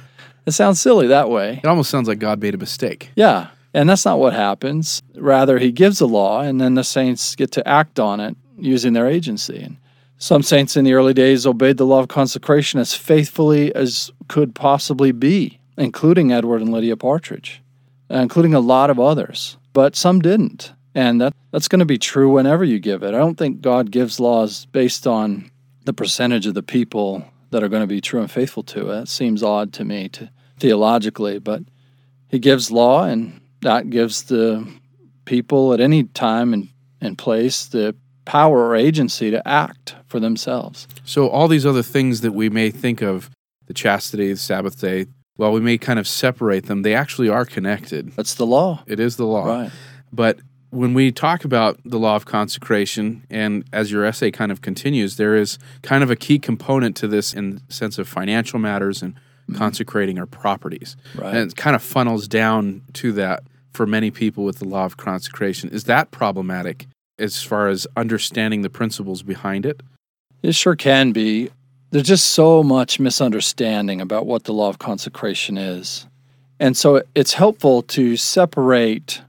It 0.45 0.51
sounds 0.51 0.81
silly 0.81 1.07
that 1.07 1.29
way. 1.29 1.61
It 1.63 1.65
almost 1.65 1.89
sounds 1.89 2.09
like 2.09 2.19
God 2.19 2.41
made 2.41 2.53
a 2.53 2.57
mistake. 2.57 3.11
Yeah. 3.15 3.47
And 3.73 3.89
that's 3.89 4.03
not 4.03 4.19
what 4.19 4.33
happens. 4.33 5.01
Rather, 5.15 5.57
he 5.57 5.71
gives 5.71 6.01
a 6.01 6.05
law, 6.05 6.41
and 6.41 6.59
then 6.59 6.73
the 6.73 6.83
saints 6.83 7.33
get 7.37 7.51
to 7.53 7.65
act 7.65 7.97
on 7.97 8.19
it 8.19 8.35
using 8.57 8.91
their 8.91 9.07
agency. 9.07 9.63
And 9.63 9.77
some 10.17 10.43
saints 10.43 10.75
in 10.75 10.83
the 10.83 10.95
early 10.95 11.13
days 11.13 11.47
obeyed 11.47 11.77
the 11.77 11.85
law 11.85 11.99
of 11.99 12.09
consecration 12.09 12.77
as 12.77 12.93
faithfully 12.93 13.73
as 13.73 14.11
could 14.27 14.53
possibly 14.53 15.13
be, 15.13 15.61
including 15.77 16.33
Edward 16.33 16.61
and 16.61 16.73
Lydia 16.73 16.97
Partridge, 16.97 17.61
uh, 18.11 18.17
including 18.17 18.53
a 18.53 18.59
lot 18.59 18.89
of 18.89 18.99
others. 18.99 19.55
But 19.71 19.95
some 19.95 20.19
didn't. 20.19 20.73
And 20.93 21.21
that, 21.21 21.33
that's 21.51 21.69
going 21.69 21.79
to 21.79 21.85
be 21.85 21.97
true 21.97 22.29
whenever 22.29 22.65
you 22.65 22.79
give 22.79 23.01
it. 23.01 23.15
I 23.15 23.17
don't 23.17 23.37
think 23.37 23.61
God 23.61 23.91
gives 23.91 24.19
laws 24.19 24.65
based 24.65 25.07
on 25.07 25.49
the 25.85 25.93
percentage 25.93 26.47
of 26.47 26.53
the 26.53 26.63
people 26.63 27.25
that 27.51 27.63
are 27.63 27.69
going 27.69 27.83
to 27.83 27.87
be 27.87 28.01
true 28.01 28.19
and 28.19 28.31
faithful 28.31 28.63
to 28.63 28.89
it. 28.89 29.07
seems 29.07 29.43
odd 29.43 29.73
to 29.73 29.85
me 29.85 30.09
to 30.09 30.29
theologically, 30.59 31.39
but 31.39 31.61
he 32.27 32.39
gives 32.39 32.71
law 32.71 33.03
and 33.03 33.41
that 33.61 33.89
gives 33.89 34.23
the 34.23 34.67
people 35.25 35.73
at 35.73 35.79
any 35.79 36.03
time 36.03 36.53
and, 36.53 36.69
and 36.99 37.17
place 37.17 37.65
the 37.65 37.95
power 38.25 38.67
or 38.67 38.75
agency 38.75 39.31
to 39.31 39.45
act 39.47 39.95
for 40.07 40.19
themselves. 40.19 40.87
So 41.03 41.27
all 41.29 41.47
these 41.47 41.65
other 41.65 41.83
things 41.83 42.21
that 42.21 42.31
we 42.31 42.49
may 42.49 42.71
think 42.71 43.01
of, 43.01 43.29
the 43.67 43.73
chastity, 43.73 44.31
the 44.31 44.37
Sabbath 44.37 44.79
day, 44.79 45.07
while 45.35 45.51
we 45.51 45.59
may 45.59 45.77
kind 45.77 45.99
of 45.99 46.07
separate 46.07 46.65
them, 46.65 46.81
they 46.83 46.93
actually 46.93 47.29
are 47.29 47.45
connected. 47.45 48.11
That's 48.15 48.35
the 48.35 48.45
law. 48.45 48.83
It 48.87 48.99
is 48.99 49.15
the 49.15 49.25
law. 49.25 49.45
Right. 49.45 49.71
But 50.11 50.39
when 50.73 50.95
we 50.95 51.11
talk 51.11 51.45
about 51.45 51.79
the 51.85 51.99
law 51.99 52.15
of 52.15 52.25
consecration, 52.25 53.25
and 53.29 53.63
as 53.71 53.91
your 53.91 54.03
essay 54.05 54.31
kind 54.31 54.51
of 54.51 54.61
continues, 54.61 55.17
there 55.17 55.35
is 55.35 55.59
kind 55.83 56.03
of 56.03 56.09
a 56.09 56.15
key 56.15 56.39
component 56.39 56.95
to 56.97 57.07
this 57.07 57.31
in 57.33 57.55
the 57.55 57.61
sense 57.69 57.99
of 57.99 58.07
financial 58.07 58.57
matters 58.57 59.03
and 59.03 59.13
mm-hmm. 59.13 59.55
consecrating 59.55 60.17
our 60.17 60.25
properties. 60.25 60.97
Right. 61.15 61.35
And 61.35 61.51
it 61.51 61.55
kind 61.55 61.75
of 61.75 61.83
funnels 61.83 62.27
down 62.27 62.81
to 62.93 63.11
that 63.13 63.43
for 63.71 63.85
many 63.85 64.09
people 64.09 64.43
with 64.43 64.57
the 64.57 64.67
law 64.67 64.85
of 64.85 64.97
consecration. 64.97 65.69
Is 65.69 65.83
that 65.83 66.09
problematic 66.09 66.87
as 67.19 67.43
far 67.43 67.67
as 67.67 67.85
understanding 67.95 68.63
the 68.63 68.69
principles 68.69 69.21
behind 69.21 69.67
it? 69.67 69.81
It 70.41 70.55
sure 70.55 70.75
can 70.75 71.11
be. 71.11 71.51
There's 71.91 72.07
just 72.07 72.31
so 72.31 72.63
much 72.63 72.99
misunderstanding 72.99 74.01
about 74.01 74.25
what 74.25 74.45
the 74.45 74.53
law 74.53 74.69
of 74.69 74.79
consecration 74.79 75.57
is. 75.57 76.07
And 76.59 76.75
so 76.75 77.03
it's 77.13 77.33
helpful 77.33 77.83
to 77.83 78.17
separate 78.17 79.21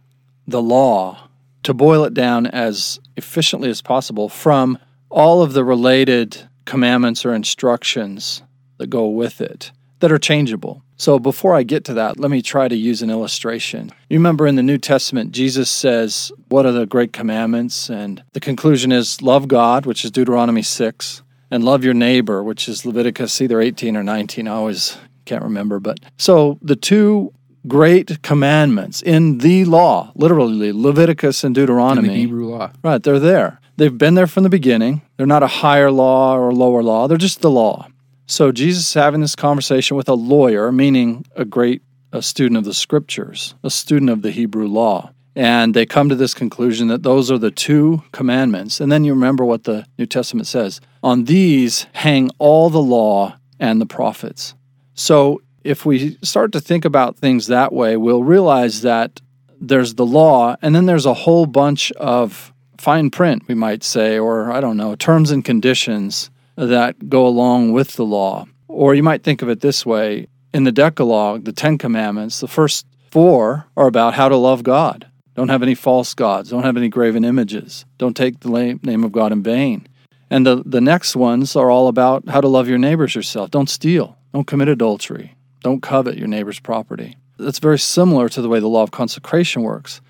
the 0.46 0.62
law 0.62 1.23
to 1.64 1.74
boil 1.74 2.04
it 2.04 2.14
down 2.14 2.46
as 2.46 3.00
efficiently 3.16 3.68
as 3.68 3.82
possible 3.82 4.28
from 4.28 4.78
all 5.10 5.42
of 5.42 5.52
the 5.52 5.64
related 5.64 6.48
commandments 6.64 7.24
or 7.24 7.34
instructions 7.34 8.42
that 8.78 8.88
go 8.88 9.08
with 9.08 9.40
it 9.40 9.72
that 10.00 10.12
are 10.12 10.18
changeable. 10.18 10.82
So 10.96 11.18
before 11.18 11.54
I 11.54 11.62
get 11.62 11.84
to 11.84 11.94
that, 11.94 12.20
let 12.20 12.30
me 12.30 12.40
try 12.40 12.68
to 12.68 12.76
use 12.76 13.02
an 13.02 13.10
illustration. 13.10 13.90
You 14.08 14.18
remember 14.18 14.46
in 14.46 14.54
the 14.54 14.62
New 14.62 14.78
Testament, 14.78 15.32
Jesus 15.32 15.70
says, 15.70 16.30
What 16.48 16.66
are 16.66 16.72
the 16.72 16.86
great 16.86 17.12
commandments? 17.12 17.90
And 17.90 18.22
the 18.32 18.40
conclusion 18.40 18.92
is 18.92 19.22
love 19.22 19.48
God, 19.48 19.86
which 19.86 20.04
is 20.04 20.10
Deuteronomy 20.10 20.62
6, 20.62 21.22
and 21.50 21.64
love 21.64 21.84
your 21.84 21.94
neighbor, 21.94 22.42
which 22.42 22.68
is 22.68 22.86
Leviticus 22.86 23.40
either 23.40 23.60
18 23.60 23.96
or 23.96 24.02
19. 24.02 24.46
I 24.46 24.52
always 24.52 24.96
can't 25.24 25.42
remember. 25.42 25.80
But 25.80 25.98
so 26.16 26.58
the 26.62 26.76
two 26.76 27.32
great 27.66 28.22
commandments 28.22 29.02
in 29.02 29.38
the 29.38 29.64
law, 29.64 30.12
literally 30.14 30.72
Leviticus 30.72 31.44
and 31.44 31.56
In 31.56 31.62
Deuteronomy. 31.62 32.08
the 32.08 32.14
Hebrew 32.14 32.48
law. 32.48 32.70
Right, 32.82 33.02
they're 33.02 33.18
there. 33.18 33.60
They've 33.76 33.96
been 33.96 34.14
there 34.14 34.26
from 34.26 34.44
the 34.44 34.50
beginning. 34.50 35.02
They're 35.16 35.26
not 35.26 35.42
a 35.42 35.48
higher 35.48 35.90
law 35.90 36.36
or 36.36 36.52
lower 36.52 36.82
law, 36.82 37.08
they're 37.08 37.18
just 37.18 37.40
the 37.40 37.50
law. 37.50 37.88
So 38.26 38.52
Jesus 38.52 38.88
is 38.88 38.94
having 38.94 39.20
this 39.20 39.36
conversation 39.36 39.96
with 39.96 40.08
a 40.08 40.14
lawyer, 40.14 40.72
meaning 40.72 41.26
a 41.36 41.44
great 41.44 41.82
a 42.14 42.22
student 42.22 42.56
of 42.56 42.64
the 42.64 42.72
scriptures, 42.72 43.54
a 43.64 43.70
student 43.70 44.08
of 44.08 44.22
the 44.22 44.30
Hebrew 44.30 44.68
law. 44.68 45.10
And 45.34 45.74
they 45.74 45.84
come 45.84 46.08
to 46.08 46.14
this 46.14 46.32
conclusion 46.32 46.86
that 46.88 47.02
those 47.02 47.28
are 47.28 47.38
the 47.38 47.50
two 47.50 48.04
commandments. 48.12 48.80
And 48.80 48.90
then 48.90 49.02
you 49.02 49.12
remember 49.12 49.44
what 49.44 49.64
the 49.64 49.84
New 49.98 50.06
Testament 50.06 50.46
says 50.46 50.80
on 51.02 51.24
these 51.24 51.86
hang 51.92 52.30
all 52.38 52.70
the 52.70 52.80
law 52.80 53.36
and 53.58 53.80
the 53.80 53.86
prophets. 53.86 54.54
So 54.94 55.42
if 55.64 55.84
we 55.86 56.18
start 56.22 56.52
to 56.52 56.60
think 56.60 56.84
about 56.84 57.16
things 57.16 57.46
that 57.48 57.72
way, 57.72 57.96
we'll 57.96 58.22
realize 58.22 58.82
that 58.82 59.20
there's 59.60 59.94
the 59.94 60.06
law, 60.06 60.56
and 60.62 60.74
then 60.74 60.86
there's 60.86 61.06
a 61.06 61.14
whole 61.14 61.46
bunch 61.46 61.90
of 61.92 62.52
fine 62.78 63.10
print, 63.10 63.44
we 63.48 63.54
might 63.54 63.82
say, 63.82 64.18
or 64.18 64.52
I 64.52 64.60
don't 64.60 64.76
know, 64.76 64.94
terms 64.94 65.30
and 65.30 65.44
conditions 65.44 66.30
that 66.56 67.08
go 67.08 67.26
along 67.26 67.72
with 67.72 67.94
the 67.94 68.04
law. 68.04 68.46
Or 68.68 68.94
you 68.94 69.02
might 69.02 69.22
think 69.22 69.40
of 69.40 69.48
it 69.48 69.60
this 69.60 69.86
way 69.86 70.28
in 70.52 70.64
the 70.64 70.72
Decalogue, 70.72 71.44
the 71.44 71.52
Ten 71.52 71.78
Commandments, 71.78 72.40
the 72.40 72.48
first 72.48 72.86
four 73.10 73.66
are 73.76 73.86
about 73.86 74.14
how 74.14 74.28
to 74.28 74.36
love 74.36 74.62
God. 74.62 75.06
Don't 75.34 75.48
have 75.48 75.62
any 75.62 75.74
false 75.74 76.14
gods, 76.14 76.50
don't 76.50 76.62
have 76.62 76.76
any 76.76 76.88
graven 76.88 77.24
images, 77.24 77.84
don't 77.98 78.16
take 78.16 78.40
the 78.40 78.78
name 78.82 79.02
of 79.02 79.12
God 79.12 79.32
in 79.32 79.42
vain. 79.42 79.88
And 80.30 80.46
the, 80.46 80.62
the 80.64 80.80
next 80.80 81.16
ones 81.16 81.56
are 81.56 81.70
all 81.70 81.88
about 81.88 82.28
how 82.28 82.40
to 82.40 82.48
love 82.48 82.68
your 82.68 82.78
neighbors 82.78 83.14
yourself. 83.14 83.50
Don't 83.50 83.70
steal, 83.70 84.16
don't 84.32 84.46
commit 84.46 84.68
adultery, 84.68 85.34
don't 85.64 85.80
covet 85.80 86.18
your 86.18 86.28
neighbor's 86.28 86.60
property. 86.60 87.16
That's 87.38 87.58
very 87.58 87.78
similar 87.78 88.28
to 88.28 88.42
the 88.42 88.48
way 88.48 88.60
the 88.60 88.68
law 88.68 88.82
of 88.82 88.90
consecration 88.90 89.62
works. 89.62 90.02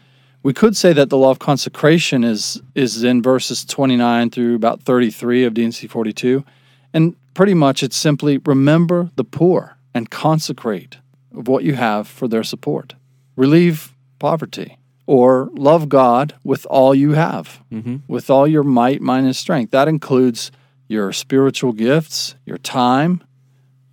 We 0.42 0.52
could 0.52 0.76
say 0.76 0.92
that 0.92 1.08
the 1.08 1.16
law 1.16 1.30
of 1.30 1.38
consecration 1.38 2.24
is 2.24 2.60
is 2.74 3.02
in 3.02 3.22
verses 3.22 3.64
29 3.64 4.30
through 4.30 4.56
about 4.56 4.82
33 4.82 5.44
of 5.44 5.54
D&C 5.54 5.86
42, 5.86 6.44
and 6.92 7.16
pretty 7.32 7.54
much 7.54 7.82
it's 7.82 7.96
simply 7.96 8.38
remember 8.38 9.10
the 9.14 9.24
poor 9.24 9.78
and 9.94 10.10
consecrate 10.10 10.98
of 11.34 11.48
what 11.48 11.62
you 11.62 11.74
have 11.74 12.08
for 12.08 12.28
their 12.28 12.42
support. 12.42 12.94
Relieve 13.36 13.94
poverty 14.18 14.76
or 15.06 15.50
love 15.52 15.88
God 15.88 16.34
with 16.42 16.66
all 16.66 16.94
you 16.94 17.12
have, 17.12 17.62
mm-hmm. 17.72 17.98
with 18.08 18.28
all 18.28 18.46
your 18.46 18.64
might, 18.64 19.00
mind, 19.00 19.26
and 19.26 19.36
strength. 19.36 19.70
That 19.70 19.86
includes 19.86 20.50
your 20.88 21.12
spiritual 21.12 21.72
gifts, 21.72 22.34
your 22.44 22.58
time, 22.58 23.22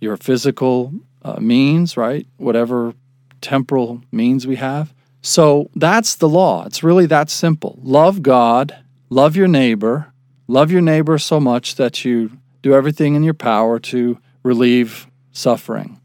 your 0.00 0.16
physical 0.16 0.92
uh, 1.24 1.40
means, 1.40 1.96
right? 1.96 2.26
Whatever 2.36 2.94
temporal 3.40 4.02
means 4.10 4.46
we 4.46 4.56
have. 4.56 4.94
So 5.20 5.70
that's 5.74 6.16
the 6.16 6.28
law. 6.28 6.66
It's 6.66 6.82
really 6.82 7.06
that 7.06 7.30
simple. 7.30 7.78
Love 7.82 8.22
God, 8.22 8.76
love 9.08 9.36
your 9.36 9.48
neighbor, 9.48 10.12
love 10.48 10.70
your 10.70 10.80
neighbor 10.80 11.18
so 11.18 11.38
much 11.38 11.76
that 11.76 12.04
you 12.04 12.38
do 12.60 12.74
everything 12.74 13.14
in 13.14 13.22
your 13.22 13.34
power 13.34 13.78
to 13.78 14.18
relieve 14.42 15.06
suffering. 15.32 16.00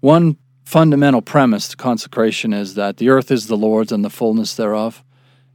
One 0.00 0.36
fundamental 0.64 1.22
premise 1.22 1.68
to 1.68 1.76
consecration 1.76 2.52
is 2.52 2.74
that 2.74 2.96
the 2.96 3.08
earth 3.08 3.30
is 3.30 3.46
the 3.46 3.56
Lord's 3.56 3.92
and 3.92 4.04
the 4.04 4.10
fullness 4.10 4.54
thereof. 4.54 5.02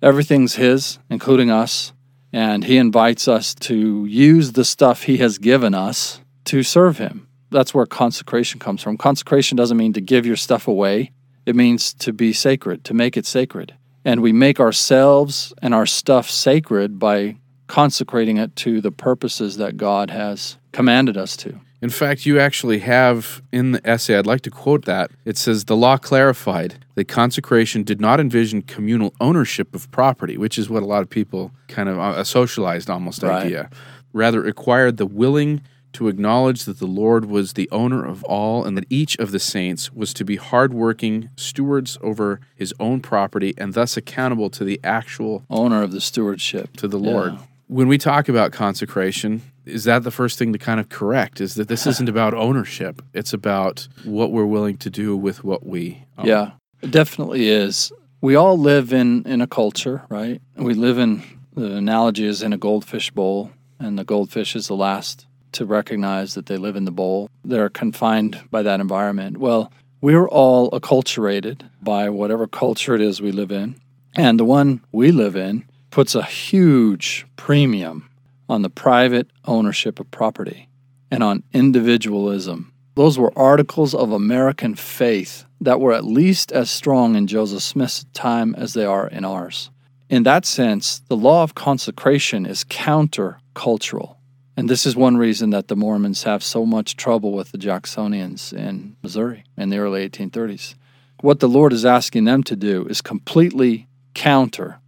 Everything's 0.02 0.56
His, 0.56 1.00
including 1.10 1.50
us, 1.50 1.94
and 2.32 2.66
He 2.66 2.78
invites 2.78 3.28
us 3.28 3.56
to 3.56 4.06
use 4.06 4.52
the 4.52 4.66
stuff 4.66 5.04
He 5.04 5.18
has 5.18 5.38
given 5.38 5.74
us 5.74 6.22
to 6.46 6.62
serve 6.62 6.98
Him. 6.98 7.26
That's 7.50 7.74
where 7.74 7.86
consecration 7.86 8.60
comes 8.60 8.82
from. 8.82 8.98
Consecration 8.98 9.56
doesn't 9.56 9.77
mean 9.77 9.94
to 9.94 10.01
give 10.01 10.25
your 10.25 10.36
stuff 10.36 10.68
away, 10.68 11.12
it 11.46 11.56
means 11.56 11.94
to 11.94 12.12
be 12.12 12.34
sacred, 12.34 12.84
to 12.86 12.94
make 12.94 13.16
it 13.16 13.25
sacred. 13.25 13.74
And 14.04 14.22
we 14.22 14.34
make 14.34 14.60
ourselves 14.60 15.54
and 15.62 15.74
our 15.74 15.86
stuff 15.86 16.30
sacred 16.30 17.00
by 17.00 17.38
consecrating 17.68 18.38
it 18.38 18.56
to 18.58 18.82
the 18.82 18.92
purposes 18.92 19.58
that 19.58 19.77
God 19.77 20.10
has 20.10 20.58
commanded 20.72 21.18
us 21.18 21.36
to. 21.38 21.60
In 21.82 21.89
fact, 21.89 22.25
you 22.25 22.39
actually 22.39 22.80
have 22.80 23.42
in 23.51 23.74
the 23.74 23.88
essay, 23.88 24.18
I'd 24.18 24.25
like 24.25 24.42
to 24.42 24.50
quote 24.51 24.86
that. 24.86 25.12
It 25.25 25.38
says 25.38 25.66
the 25.66 25.75
law 25.75 25.98
clarified 25.98 26.84
that 26.96 27.08
consecration 27.08 27.84
did 27.84 28.01
not 28.01 28.20
envision 28.20 28.63
communal 28.63 29.13
ownership 29.22 29.75
of 29.75 29.89
property, 29.92 30.38
which 30.38 30.58
is 30.58 30.70
what 30.70 30.82
a 30.82 30.88
lot 30.88 31.01
of 31.04 31.10
people 31.10 31.51
kind 31.68 31.88
of 31.88 32.00
uh, 32.00 32.16
a 32.18 32.25
socialized 32.25 32.89
almost 32.89 33.22
Right. 33.22 33.46
idea. 33.46 33.70
Rather, 34.12 34.42
it 34.42 34.46
required 34.48 34.98
the 34.98 35.06
willing 35.06 35.62
to 35.98 36.08
acknowledge 36.08 36.66
that 36.66 36.77
the 36.80 36.86
Lord 36.86 37.25
was 37.25 37.54
the 37.54 37.68
owner 37.72 38.06
of 38.06 38.24
all 38.25 38.63
and 38.63 38.77
that 38.77 38.86
each 38.89 39.18
of 39.18 39.32
the 39.32 39.39
saints 39.39 39.92
was 39.92 40.13
to 40.13 40.24
be 40.24 40.36
hardworking 40.36 41.30
stewards 41.36 41.98
over 42.01 42.39
his 42.56 42.74
own 42.80 43.01
property 43.01 43.54
and 43.58 43.74
thus 43.74 43.98
accountable 43.98 44.50
to 44.51 44.63
the 44.63 44.80
actual 44.84 45.44
Owner 45.50 45.82
of 45.82 45.92
the 45.92 46.00
stewardship. 46.01 46.77
to 46.77 46.88
the 46.88 47.00
Yeah. 47.00 47.12
Lord. 47.12 47.34
When 47.68 47.88
we 47.88 47.98
talk 47.98 48.30
about 48.30 48.51
consecration, 48.51 49.42
is 49.66 49.84
that 49.86 50.04
the 50.04 50.12
first 50.12 50.38
thing 50.39 50.54
to 50.54 50.60
kind 50.60 50.80
of 50.80 50.88
correct? 50.89 51.42
Is 51.42 51.56
that 51.56 51.68
this 51.68 51.86
isn't 51.92 52.08
about 52.08 52.34
ownership? 52.34 53.01
It's 53.13 53.34
about 53.34 53.88
what 54.06 54.32
we're 54.32 54.46
willing 54.46 54.77
to 54.77 54.89
do 54.89 55.18
with 55.18 55.44
what 55.44 55.66
we 55.66 56.06
own. 56.18 56.25
Yeah, 56.27 56.51
it 56.82 56.92
definitely 56.92 57.50
is. 57.50 57.92
We 58.22 58.36
all 58.36 58.58
live 58.58 58.94
in, 58.94 59.24
in 59.27 59.42
a 59.42 59.48
culture, 59.48 60.04
right? 60.10 60.42
We 60.56 60.74
live 60.75 60.98
in, 60.98 61.24
the 61.56 61.75
analogy 61.75 62.25
is 62.25 62.42
in 62.42 62.54
a 62.54 62.58
goldfish 62.58 63.12
bowl, 63.12 63.51
and 63.80 64.00
the 64.00 64.04
goldfish 64.06 64.56
is 64.56 64.68
the 64.68 64.75
last 64.75 65.26
to 65.58 65.66
recognize 65.66 66.36
that 66.36 66.46
they 66.46 66.58
live 66.58 66.76
in 66.76 66.86
the 66.86 66.92
bowl. 66.92 67.30
They're 67.44 67.70
confined 67.70 68.40
by 68.52 68.62
that 68.62 68.80
environment. 68.80 69.38
Well, 69.38 69.72
we're 70.02 70.30
all 70.30 70.70
acculturated 70.72 71.68
by 71.82 72.10
whatever 72.10 72.48
culture 72.48 72.94
it 72.94 73.02
is 73.02 73.22
we 73.22 73.32
live 73.32 73.52
in. 73.52 73.76
And 74.16 74.40
the 74.40 74.46
one 74.46 74.82
we 74.92 75.12
live 75.12 75.36
in 75.36 75.66
puts 75.90 76.14
a 76.14 76.22
huge 76.24 77.26
premium 77.36 78.10
on 78.48 78.62
the 78.62 78.70
private 78.70 79.30
ownership 79.46 80.00
of 80.00 80.12
property 80.12 80.70
and 81.10 81.24
on 81.24 81.44
individualism. 81.54 82.72
Those 82.96 83.18
were 83.18 83.38
articles 83.38 83.96
of 83.96 84.12
American 84.12 84.76
faith 84.76 85.46
that 85.60 85.80
were 85.80 85.94
at 85.94 86.06
least 86.06 86.52
as 86.52 86.70
strong 86.70 87.16
in 87.16 87.26
Joseph 87.26 87.64
Smith's 87.64 88.06
time 88.14 88.54
as 88.56 88.74
they 88.74 88.86
are 88.86 89.08
in 89.08 89.26
ours. 89.26 89.72
In 90.10 90.24
that 90.24 90.46
sense, 90.46 91.02
the 91.08 91.18
law 91.18 91.42
of 91.42 91.56
consecration 91.56 92.46
is 92.46 92.64
countercultural. 92.64 94.17
And 94.58 94.68
this 94.68 94.88
is 94.88 94.96
one 94.96 95.18
reason 95.18 95.52
that 95.52 95.68
the 95.68 95.76
Mormons 95.76 96.24
have 96.24 96.44
so 96.44 96.66
much 96.66 96.98
trouble 96.98 97.32
with 97.32 97.52
the 97.52 97.60
Jacksonians 97.60 98.52
in 98.52 98.96
Missouri 99.04 99.44
in 99.56 99.70
the 99.70 99.78
early 99.78 100.10
1830s. 100.10 100.74
What 101.22 101.40
the 101.40 101.48
Lord 101.48 101.72
is 101.74 101.86
asking 101.86 102.26
them 102.26 102.42
to 102.44 102.56
do 102.56 102.88
is 102.88 103.00
completely 103.00 103.88
counter 104.16 104.80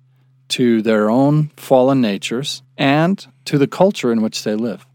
to 0.50 0.82
their 0.82 1.12
own 1.12 1.52
fallen 1.56 2.02
natures 2.02 2.64
and 2.80 3.28
to 3.46 3.60
the 3.60 3.68
culture 3.68 4.12
in 4.12 4.24
which 4.24 4.44
they 4.44 4.56
live. 4.56 4.88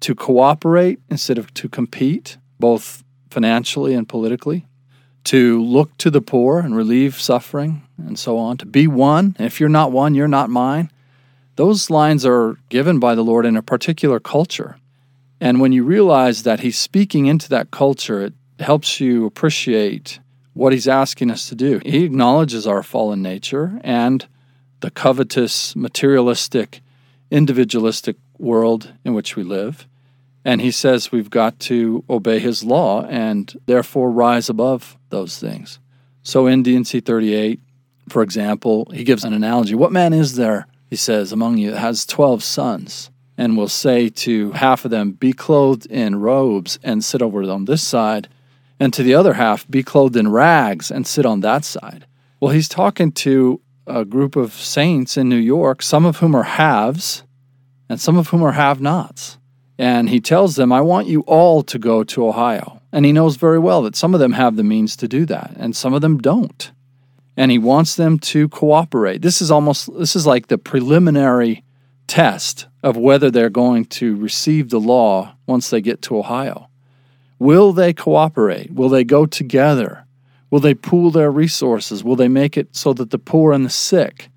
To 0.00 0.14
cooperate 0.14 1.00
instead 1.08 1.38
of 1.38 1.54
to 1.54 1.70
compete, 1.70 2.36
both 2.60 3.02
financially 3.30 3.94
and 3.94 4.06
politically. 4.06 4.66
To 5.24 5.62
look 5.62 5.96
to 5.96 6.10
the 6.10 6.20
poor 6.20 6.58
and 6.58 6.76
relieve 6.76 7.18
suffering 7.18 7.88
and 7.96 8.18
so 8.18 8.36
on. 8.36 8.58
To 8.58 8.66
be 8.66 8.86
one. 8.86 9.34
If 9.38 9.60
you're 9.60 9.70
not 9.70 9.92
one, 9.92 10.14
you're 10.14 10.28
not 10.28 10.50
mine. 10.50 10.90
Those 11.56 11.90
lines 11.90 12.26
are 12.26 12.56
given 12.68 12.98
by 12.98 13.14
the 13.14 13.22
Lord 13.22 13.46
in 13.46 13.56
a 13.56 13.62
particular 13.62 14.18
culture. 14.18 14.76
And 15.40 15.60
when 15.60 15.72
you 15.72 15.84
realize 15.84 16.42
that 16.42 16.60
He's 16.60 16.78
speaking 16.78 17.26
into 17.26 17.48
that 17.50 17.70
culture, 17.70 18.22
it 18.22 18.34
helps 18.58 19.00
you 19.00 19.26
appreciate 19.26 20.18
what 20.52 20.72
He's 20.72 20.88
asking 20.88 21.30
us 21.30 21.48
to 21.48 21.54
do. 21.54 21.80
He 21.84 22.04
acknowledges 22.04 22.66
our 22.66 22.82
fallen 22.82 23.22
nature 23.22 23.80
and 23.84 24.26
the 24.80 24.90
covetous, 24.90 25.74
materialistic, 25.76 26.80
individualistic 27.30 28.16
world 28.38 28.92
in 29.04 29.14
which 29.14 29.36
we 29.36 29.42
live. 29.42 29.86
And 30.44 30.60
He 30.60 30.70
says 30.70 31.12
we've 31.12 31.30
got 31.30 31.58
to 31.60 32.04
obey 32.10 32.38
His 32.38 32.64
law 32.64 33.04
and 33.04 33.52
therefore 33.66 34.10
rise 34.10 34.48
above 34.48 34.96
those 35.10 35.38
things. 35.38 35.78
So 36.22 36.46
in 36.46 36.62
D&C 36.62 37.00
38, 37.00 37.60
for 38.08 38.22
example, 38.22 38.88
he 38.92 39.04
gives 39.04 39.24
an 39.24 39.32
analogy. 39.32 39.74
What 39.74 39.92
man 39.92 40.12
is 40.12 40.36
there, 40.36 40.66
he 40.94 40.96
says, 40.96 41.32
among 41.32 41.58
you 41.58 41.72
has 41.72 42.06
12 42.06 42.44
sons 42.44 43.10
and 43.36 43.56
will 43.56 43.66
say 43.66 44.08
to 44.08 44.52
half 44.52 44.84
of 44.84 44.92
them, 44.92 45.10
Be 45.10 45.32
clothed 45.32 45.86
in 45.86 46.20
robes 46.20 46.78
and 46.84 47.04
sit 47.04 47.20
over 47.20 47.42
on 47.50 47.64
this 47.64 47.82
side, 47.82 48.28
and 48.78 48.94
to 48.94 49.02
the 49.02 49.12
other 49.12 49.32
half, 49.32 49.68
Be 49.68 49.82
clothed 49.82 50.14
in 50.14 50.30
rags 50.30 50.92
and 50.92 51.04
sit 51.04 51.26
on 51.26 51.40
that 51.40 51.64
side? 51.64 52.06
Well, 52.38 52.52
he's 52.52 52.68
talking 52.68 53.10
to 53.26 53.60
a 53.88 54.04
group 54.04 54.36
of 54.36 54.52
saints 54.52 55.16
in 55.16 55.28
New 55.28 55.34
York, 55.34 55.82
some 55.82 56.04
of 56.04 56.18
whom 56.18 56.32
are 56.36 56.44
haves 56.44 57.24
and 57.88 58.00
some 58.00 58.16
of 58.16 58.28
whom 58.28 58.44
are 58.44 58.52
have 58.52 58.80
nots. 58.80 59.38
And 59.76 60.10
he 60.10 60.20
tells 60.20 60.54
them, 60.54 60.70
I 60.72 60.80
want 60.80 61.08
you 61.08 61.22
all 61.22 61.64
to 61.64 61.76
go 61.76 62.04
to 62.04 62.28
Ohio 62.28 62.80
And 62.92 63.04
he 63.04 63.10
knows 63.10 63.34
very 63.34 63.58
well 63.58 63.82
that 63.82 63.96
some 63.96 64.14
of 64.14 64.20
them 64.20 64.34
have 64.34 64.54
the 64.54 64.62
means 64.62 64.94
to 64.98 65.08
do 65.08 65.26
that 65.26 65.54
and 65.56 65.74
some 65.74 65.92
of 65.92 66.02
them 66.02 66.18
don't. 66.18 66.70
And 67.36 67.50
he 67.50 67.58
wants 67.58 67.96
them 67.96 68.18
to 68.20 68.48
cooperate. 68.48 69.22
This 69.22 69.42
is 69.42 69.50
almost 69.50 69.92
this 69.98 70.14
is 70.14 70.26
like 70.26 70.46
the 70.46 70.58
preliminary 70.58 71.64
test 72.06 72.66
of 72.82 72.96
whether 72.96 73.30
they're 73.30 73.50
going 73.50 73.86
to 73.86 74.16
receive 74.16 74.70
the 74.70 74.78
law 74.78 75.34
once 75.46 75.70
they 75.70 75.80
get 75.80 76.02
to 76.02 76.18
Ohio. 76.18 76.68
Will 77.38 77.72
they 77.72 77.92
cooperate? 77.92 78.72
Will 78.72 78.88
they 78.88 79.04
go 79.04 79.26
together? 79.26 80.06
Will 80.50 80.60
they 80.60 80.74
pool 80.74 81.10
their 81.10 81.30
resources? 81.30 82.04
Will 82.04 82.16
they 82.16 82.28
make 82.28 82.56
it 82.56 82.76
so 82.76 82.92
that 82.92 83.10
the 83.10 83.18
poor 83.18 83.52
and 83.52 83.66
the 83.66 83.70
sick 83.70 84.28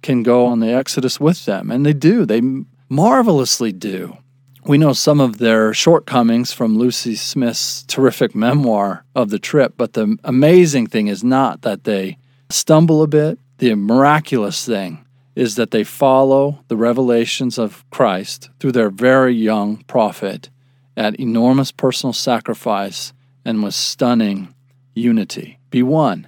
can 0.00 0.22
go 0.22 0.46
on 0.46 0.60
the 0.60 0.72
Exodus 0.72 1.20
with 1.20 1.44
them? 1.44 1.70
And 1.70 1.84
they 1.84 1.92
do. 1.92 2.24
They 2.24 2.40
marvelously 2.88 3.72
do. 3.72 4.16
We 4.64 4.78
know 4.78 4.92
some 4.92 5.20
of 5.20 5.38
their 5.38 5.74
shortcomings 5.74 6.52
from 6.52 6.78
Lucy 6.78 7.16
Smith's 7.16 7.84
terrific 7.84 8.34
memoir 8.34 9.04
of 9.14 9.30
the 9.30 9.38
trip, 9.38 9.74
but 9.76 9.92
the 9.92 10.16
amazing 10.24 10.86
thing 10.86 11.08
is 11.08 11.24
not 11.24 11.62
that 11.62 11.84
they 11.84 12.18
stumble 12.50 13.02
a 13.02 13.06
bit. 13.06 13.38
The 13.58 13.74
miraculous 13.74 14.64
thing 14.64 15.04
is 15.34 15.54
that 15.54 15.70
they 15.70 15.84
follow 15.84 16.64
the 16.68 16.76
revelations 16.76 17.58
of 17.58 17.88
Christ 17.90 18.50
through 18.58 18.72
their 18.72 18.90
very 18.90 19.34
young 19.34 19.78
prophet 19.84 20.50
at 20.96 21.18
enormous 21.20 21.70
personal 21.70 22.12
sacrifice 22.12 23.12
and 23.44 23.62
with 23.62 23.74
stunning 23.74 24.54
unity. 24.94 25.58
Be 25.70 25.82
one. 25.82 26.26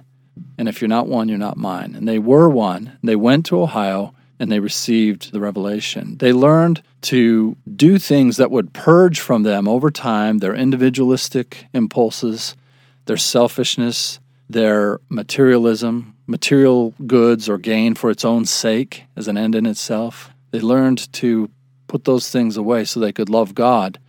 And 0.57 0.69
if 0.69 0.81
you're 0.81 0.87
not 0.87 1.07
one, 1.07 1.27
you're 1.27 1.37
not 1.37 1.57
mine. 1.57 1.93
And 1.95 2.07
they 2.07 2.19
were 2.19 2.49
one. 2.49 2.97
They 3.03 3.15
went 3.15 3.45
to 3.47 3.61
Ohio 3.61 4.13
and 4.39 4.51
they 4.51 4.59
received 4.59 5.31
the 5.31 5.39
revelation. 5.39 6.17
They 6.17 6.33
learned 6.33 6.81
to 7.01 7.57
do 7.75 7.99
things 7.99 8.37
that 8.37 8.49
would 8.49 8.73
purge 8.73 9.19
from 9.19 9.43
them 9.43 9.67
over 9.67 9.91
time 9.91 10.37
their 10.37 10.55
individualistic 10.55 11.67
impulses, 11.73 12.55
their 13.05 13.17
selfishness, 13.17 14.19
their 14.49 14.99
materialism, 15.09 16.10
material 16.31 16.93
goods 17.05 17.47
or 17.47 17.57
gain 17.57 17.93
for 17.93 18.09
its 18.09 18.25
own 18.25 18.45
sake 18.45 19.03
as 19.15 19.27
an 19.27 19.37
end 19.37 19.53
in 19.53 19.65
itself. 19.65 20.31
They 20.51 20.61
learned 20.61 21.11
to 21.13 21.51
put 21.87 22.05
those 22.05 22.29
things 22.31 22.57
away 22.57 22.85
so 22.85 22.99
they 22.99 23.11
could 23.11 23.29
love 23.29 23.53
God 23.53 23.99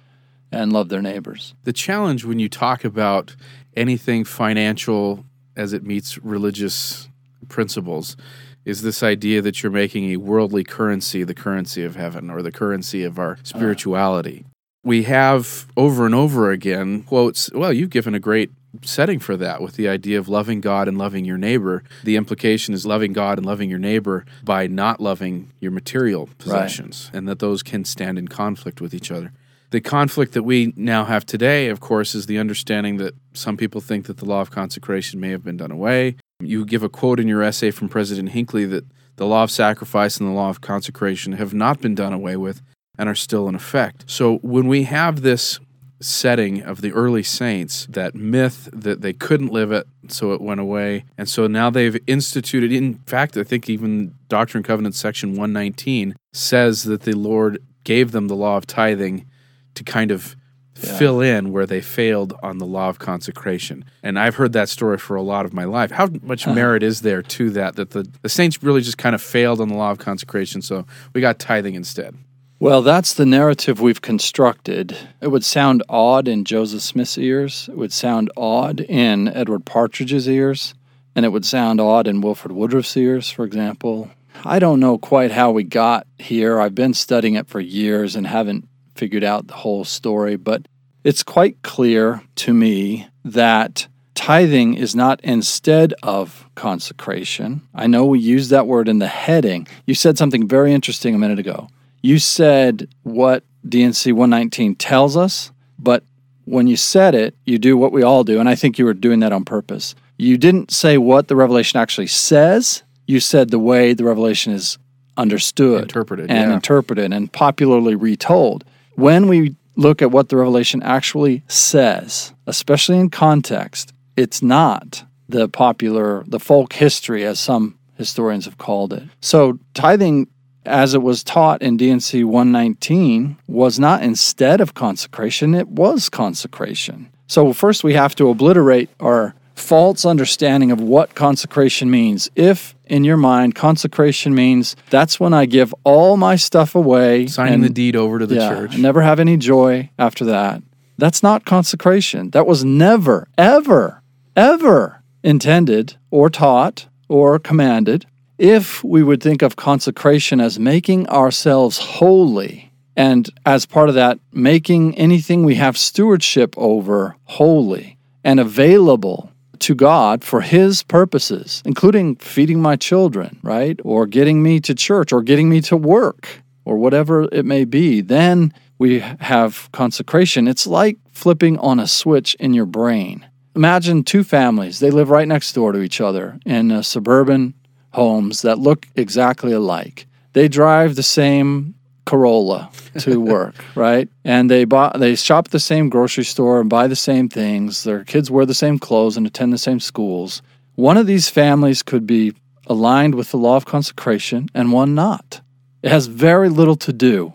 and 0.50 0.72
love 0.72 0.88
their 0.88 1.02
neighbors. 1.02 1.54
The 1.64 1.72
challenge 1.72 2.24
when 2.24 2.38
you 2.38 2.48
talk 2.48 2.84
about 2.84 3.34
anything 3.76 4.24
financial 4.24 5.24
as 5.56 5.72
it 5.72 5.82
meets 5.82 6.16
religious 6.18 7.08
principles 7.48 8.16
is 8.64 8.82
this 8.82 9.02
idea 9.02 9.42
that 9.42 9.62
you're 9.62 9.72
making 9.72 10.10
a 10.10 10.16
worldly 10.16 10.62
currency 10.62 11.24
the 11.24 11.34
currency 11.34 11.82
of 11.82 11.96
heaven 11.96 12.30
or 12.30 12.42
the 12.42 12.52
currency 12.52 13.02
of 13.02 13.18
our 13.18 13.38
spirituality. 13.42 14.44
Uh. 14.46 14.48
We 14.84 15.04
have 15.04 15.66
over 15.76 16.06
and 16.06 16.14
over 16.14 16.50
again 16.50 17.02
quotes, 17.02 17.50
well, 17.52 17.72
you've 17.72 17.90
given 17.90 18.14
a 18.14 18.20
great 18.20 18.50
setting 18.82 19.18
for 19.18 19.36
that 19.36 19.60
with 19.60 19.76
the 19.76 19.88
idea 19.88 20.18
of 20.18 20.28
loving 20.28 20.60
God 20.60 20.88
and 20.88 20.96
loving 20.96 21.24
your 21.24 21.38
neighbor. 21.38 21.82
The 22.04 22.16
implication 22.16 22.74
is 22.74 22.86
loving 22.86 23.12
God 23.12 23.38
and 23.38 23.46
loving 23.46 23.68
your 23.68 23.78
neighbor 23.78 24.24
by 24.42 24.66
not 24.66 25.00
loving 25.00 25.52
your 25.60 25.72
material 25.72 26.28
possessions, 26.38 27.10
right. 27.12 27.18
and 27.18 27.28
that 27.28 27.38
those 27.38 27.62
can 27.62 27.84
stand 27.84 28.18
in 28.18 28.28
conflict 28.28 28.80
with 28.80 28.94
each 28.94 29.10
other. 29.10 29.32
The 29.70 29.80
conflict 29.80 30.32
that 30.34 30.42
we 30.42 30.74
now 30.76 31.06
have 31.06 31.24
today, 31.24 31.68
of 31.68 31.80
course, 31.80 32.14
is 32.14 32.26
the 32.26 32.38
understanding 32.38 32.98
that 32.98 33.14
some 33.32 33.56
people 33.56 33.80
think 33.80 34.04
that 34.06 34.18
the 34.18 34.26
law 34.26 34.42
of 34.42 34.50
consecration 34.50 35.18
may 35.18 35.30
have 35.30 35.42
been 35.42 35.56
done 35.56 35.70
away. 35.70 36.16
You 36.40 36.66
give 36.66 36.82
a 36.82 36.90
quote 36.90 37.18
in 37.18 37.26
your 37.26 37.42
essay 37.42 37.70
from 37.70 37.88
President 37.88 38.30
Hinckley 38.30 38.66
that 38.66 38.84
the 39.16 39.26
law 39.26 39.42
of 39.42 39.50
sacrifice 39.50 40.18
and 40.18 40.28
the 40.28 40.34
law 40.34 40.50
of 40.50 40.60
consecration 40.60 41.32
have 41.32 41.54
not 41.54 41.80
been 41.80 41.94
done 41.94 42.12
away 42.12 42.36
with 42.36 42.60
and 42.98 43.08
are 43.08 43.14
still 43.14 43.48
in 43.48 43.54
effect. 43.54 44.04
So 44.06 44.38
when 44.38 44.66
we 44.66 44.82
have 44.84 45.22
this 45.22 45.58
setting 46.02 46.62
of 46.62 46.80
the 46.80 46.92
early 46.92 47.22
saints, 47.22 47.86
that 47.90 48.14
myth 48.14 48.68
that 48.72 49.00
they 49.00 49.12
couldn't 49.12 49.52
live 49.52 49.72
it, 49.72 49.86
so 50.08 50.32
it 50.32 50.40
went 50.40 50.60
away. 50.60 51.04
And 51.16 51.28
so 51.28 51.46
now 51.46 51.70
they've 51.70 51.98
instituted, 52.06 52.72
in 52.72 52.94
fact, 53.06 53.36
I 53.36 53.44
think 53.44 53.70
even 53.70 54.14
Doctrine 54.28 54.60
and 54.60 54.66
Covenants 54.66 54.98
section 54.98 55.30
119 55.30 56.14
says 56.32 56.84
that 56.84 57.02
the 57.02 57.16
Lord 57.16 57.62
gave 57.84 58.12
them 58.12 58.28
the 58.28 58.36
law 58.36 58.56
of 58.56 58.66
tithing 58.66 59.26
to 59.74 59.84
kind 59.84 60.10
of 60.10 60.36
yeah. 60.80 60.98
fill 60.98 61.20
in 61.20 61.52
where 61.52 61.66
they 61.66 61.80
failed 61.80 62.34
on 62.42 62.58
the 62.58 62.66
law 62.66 62.88
of 62.88 62.98
consecration. 62.98 63.84
And 64.02 64.18
I've 64.18 64.36
heard 64.36 64.52
that 64.52 64.68
story 64.68 64.98
for 64.98 65.16
a 65.16 65.22
lot 65.22 65.46
of 65.46 65.52
my 65.52 65.64
life. 65.64 65.90
How 65.90 66.08
much 66.22 66.46
uh-huh. 66.46 66.54
merit 66.54 66.82
is 66.82 67.02
there 67.02 67.22
to 67.22 67.50
that? 67.50 67.76
That 67.76 67.90
the, 67.90 68.06
the 68.22 68.28
saints 68.28 68.62
really 68.62 68.80
just 68.80 68.98
kind 68.98 69.14
of 69.14 69.22
failed 69.22 69.60
on 69.60 69.68
the 69.68 69.74
law 69.74 69.90
of 69.90 69.98
consecration, 69.98 70.62
so 70.62 70.86
we 71.14 71.20
got 71.20 71.38
tithing 71.38 71.74
instead. 71.74 72.16
Well, 72.62 72.82
that's 72.82 73.12
the 73.12 73.26
narrative 73.26 73.80
we've 73.80 74.00
constructed. 74.00 74.96
It 75.20 75.32
would 75.32 75.44
sound 75.44 75.82
odd 75.88 76.28
in 76.28 76.44
Joseph 76.44 76.82
Smith's 76.82 77.18
ears. 77.18 77.68
It 77.68 77.76
would 77.76 77.92
sound 77.92 78.30
odd 78.36 78.78
in 78.78 79.26
Edward 79.26 79.64
Partridge's 79.64 80.28
ears. 80.28 80.72
And 81.16 81.26
it 81.26 81.30
would 81.30 81.44
sound 81.44 81.80
odd 81.80 82.06
in 82.06 82.20
Wilford 82.20 82.52
Woodruff's 82.52 82.96
ears, 82.96 83.28
for 83.28 83.44
example. 83.44 84.12
I 84.44 84.60
don't 84.60 84.78
know 84.78 84.96
quite 84.96 85.32
how 85.32 85.50
we 85.50 85.64
got 85.64 86.06
here. 86.20 86.60
I've 86.60 86.76
been 86.76 86.94
studying 86.94 87.34
it 87.34 87.48
for 87.48 87.58
years 87.58 88.14
and 88.14 88.28
haven't 88.28 88.68
figured 88.94 89.24
out 89.24 89.48
the 89.48 89.54
whole 89.54 89.84
story, 89.84 90.36
but 90.36 90.62
it's 91.02 91.24
quite 91.24 91.60
clear 91.62 92.22
to 92.36 92.54
me 92.54 93.08
that 93.24 93.88
tithing 94.14 94.74
is 94.74 94.94
not 94.94 95.20
instead 95.24 95.94
of 96.04 96.48
consecration. 96.54 97.62
I 97.74 97.88
know 97.88 98.06
we 98.06 98.20
use 98.20 98.50
that 98.50 98.68
word 98.68 98.88
in 98.88 99.00
the 99.00 99.08
heading. 99.08 99.66
You 99.84 99.96
said 99.96 100.16
something 100.16 100.46
very 100.46 100.72
interesting 100.72 101.12
a 101.12 101.18
minute 101.18 101.40
ago. 101.40 101.68
You 102.02 102.18
said 102.18 102.88
what 103.02 103.44
D&C 103.66 104.12
119 104.12 104.74
tells 104.74 105.16
us, 105.16 105.52
but 105.78 106.04
when 106.44 106.66
you 106.66 106.76
said 106.76 107.14
it, 107.14 107.34
you 107.46 107.58
do 107.58 107.76
what 107.76 107.92
we 107.92 108.02
all 108.02 108.24
do, 108.24 108.40
and 108.40 108.48
I 108.48 108.54
think 108.54 108.78
you 108.78 108.84
were 108.84 108.94
doing 108.94 109.20
that 109.20 109.32
on 109.32 109.44
purpose. 109.44 109.94
You 110.18 110.36
didn't 110.36 110.70
say 110.70 110.98
what 110.98 111.28
the 111.28 111.36
revelation 111.36 111.80
actually 111.80 112.08
says, 112.08 112.82
you 113.06 113.20
said 113.20 113.50
the 113.50 113.58
way 113.58 113.94
the 113.94 114.04
revelation 114.04 114.52
is 114.52 114.78
understood, 115.16 115.82
interpreted, 115.82 116.30
and 116.30 116.50
yeah. 116.50 116.54
interpreted 116.54 117.12
and 117.12 117.32
popularly 117.32 117.94
retold 117.94 118.64
when 118.94 119.28
we 119.28 119.54
look 119.76 120.02
at 120.02 120.10
what 120.10 120.28
the 120.28 120.36
revelation 120.36 120.82
actually 120.82 121.42
says, 121.48 122.32
especially 122.46 122.98
in 122.98 123.10
context, 123.10 123.92
it's 124.16 124.42
not 124.42 125.04
the 125.28 125.48
popular, 125.48 126.24
the 126.26 126.40
folk 126.40 126.74
history, 126.74 127.24
as 127.24 127.40
some 127.40 127.78
historians 127.96 128.44
have 128.44 128.58
called 128.58 128.92
it. 128.92 129.04
So, 129.20 129.58
tithing, 129.74 130.28
as 130.64 130.94
it 130.94 131.02
was 131.02 131.24
taught 131.24 131.62
in 131.62 131.76
D&C 131.76 132.24
119, 132.24 133.36
was 133.46 133.78
not 133.78 134.02
instead 134.02 134.60
of 134.60 134.74
consecration, 134.74 135.54
it 135.54 135.68
was 135.68 136.08
consecration. 136.08 137.10
So, 137.26 137.52
first 137.52 137.82
we 137.82 137.94
have 137.94 138.14
to 138.16 138.28
obliterate 138.28 138.90
our 139.00 139.34
false 139.54 140.04
understanding 140.04 140.70
of 140.70 140.80
what 140.80 141.14
consecration 141.14 141.90
means. 141.90 142.30
If 142.36 142.74
in 142.86 143.04
your 143.04 143.16
mind 143.16 143.54
consecration 143.54 144.34
means 144.34 144.76
that's 144.90 145.18
when 145.18 145.32
I 145.32 145.46
give 145.46 145.74
all 145.84 146.16
my 146.16 146.36
stuff 146.36 146.74
away, 146.74 147.26
signing 147.26 147.54
and, 147.54 147.64
the 147.64 147.70
deed 147.70 147.96
over 147.96 148.18
to 148.18 148.26
the 148.26 148.36
yeah, 148.36 148.48
church, 148.48 148.76
never 148.76 149.02
have 149.02 149.20
any 149.20 149.36
joy 149.36 149.90
after 149.98 150.24
that. 150.26 150.62
That's 150.98 151.22
not 151.22 151.44
consecration. 151.44 152.30
That 152.30 152.46
was 152.46 152.64
never, 152.64 153.28
ever, 153.38 154.02
ever 154.36 155.02
intended 155.22 155.96
or 156.10 156.28
taught 156.28 156.86
or 157.08 157.38
commanded. 157.38 158.06
If 158.38 158.82
we 158.82 159.02
would 159.02 159.22
think 159.22 159.42
of 159.42 159.56
consecration 159.56 160.40
as 160.40 160.58
making 160.58 161.08
ourselves 161.08 161.78
holy, 161.78 162.72
and 162.96 163.28
as 163.46 163.66
part 163.66 163.88
of 163.88 163.94
that, 163.94 164.18
making 164.32 164.96
anything 164.98 165.44
we 165.44 165.54
have 165.56 165.78
stewardship 165.78 166.54
over 166.56 167.16
holy 167.24 167.98
and 168.24 168.38
available 168.40 169.32
to 169.60 169.74
God 169.74 170.24
for 170.24 170.40
His 170.40 170.82
purposes, 170.82 171.62
including 171.64 172.16
feeding 172.16 172.60
my 172.60 172.76
children, 172.76 173.38
right? 173.42 173.78
Or 173.84 174.06
getting 174.06 174.42
me 174.42 174.60
to 174.60 174.74
church 174.74 175.12
or 175.12 175.22
getting 175.22 175.48
me 175.48 175.60
to 175.62 175.76
work 175.76 176.42
or 176.64 176.76
whatever 176.76 177.28
it 177.32 177.44
may 177.44 177.64
be, 177.64 178.00
then 178.00 178.52
we 178.78 178.98
have 178.98 179.70
consecration. 179.72 180.48
It's 180.48 180.66
like 180.66 180.98
flipping 181.12 181.58
on 181.58 181.78
a 181.78 181.86
switch 181.86 182.34
in 182.34 182.54
your 182.54 182.66
brain. 182.66 183.26
Imagine 183.54 184.02
two 184.02 184.24
families, 184.24 184.80
they 184.80 184.90
live 184.90 185.10
right 185.10 185.28
next 185.28 185.52
door 185.52 185.72
to 185.72 185.80
each 185.80 186.00
other 186.00 186.38
in 186.46 186.70
a 186.70 186.82
suburban 186.82 187.54
homes 187.92 188.42
that 188.42 188.58
look 188.58 188.86
exactly 188.96 189.52
alike. 189.52 190.06
They 190.32 190.48
drive 190.48 190.96
the 190.96 191.02
same 191.02 191.74
Corolla 192.04 192.70
to 192.98 193.20
work, 193.34 193.54
right? 193.74 194.08
And 194.24 194.50
they 194.50 194.64
buy 194.64 194.92
they 194.98 195.14
shop 195.14 195.46
at 195.46 195.50
the 195.52 195.60
same 195.60 195.88
grocery 195.88 196.24
store 196.24 196.60
and 196.60 196.68
buy 196.68 196.86
the 196.86 196.96
same 196.96 197.28
things. 197.28 197.84
Their 197.84 198.04
kids 198.04 198.30
wear 198.30 198.46
the 198.46 198.54
same 198.54 198.78
clothes 198.78 199.16
and 199.16 199.26
attend 199.26 199.52
the 199.52 199.58
same 199.58 199.80
schools. 199.80 200.42
One 200.74 200.96
of 200.96 201.06
these 201.06 201.28
families 201.28 201.82
could 201.82 202.06
be 202.06 202.34
aligned 202.66 203.14
with 203.14 203.30
the 203.30 203.36
law 203.36 203.56
of 203.56 203.66
consecration 203.66 204.48
and 204.54 204.72
one 204.72 204.94
not. 204.94 205.40
It 205.82 205.90
has 205.90 206.06
very 206.06 206.48
little 206.48 206.76
to 206.76 206.92
do 206.92 207.34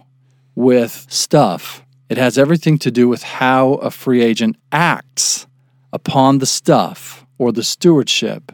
with 0.55 1.05
stuff. 1.09 1.83
It 2.09 2.17
has 2.17 2.37
everything 2.37 2.79
to 2.79 2.91
do 2.91 3.07
with 3.07 3.23
how 3.23 3.73
a 3.75 3.91
free 3.91 4.21
agent 4.21 4.55
acts 4.71 5.45
upon 5.91 6.39
the 6.39 6.45
stuff 6.45 7.25
or 7.37 7.51
the 7.51 7.63
stewardship 7.63 8.51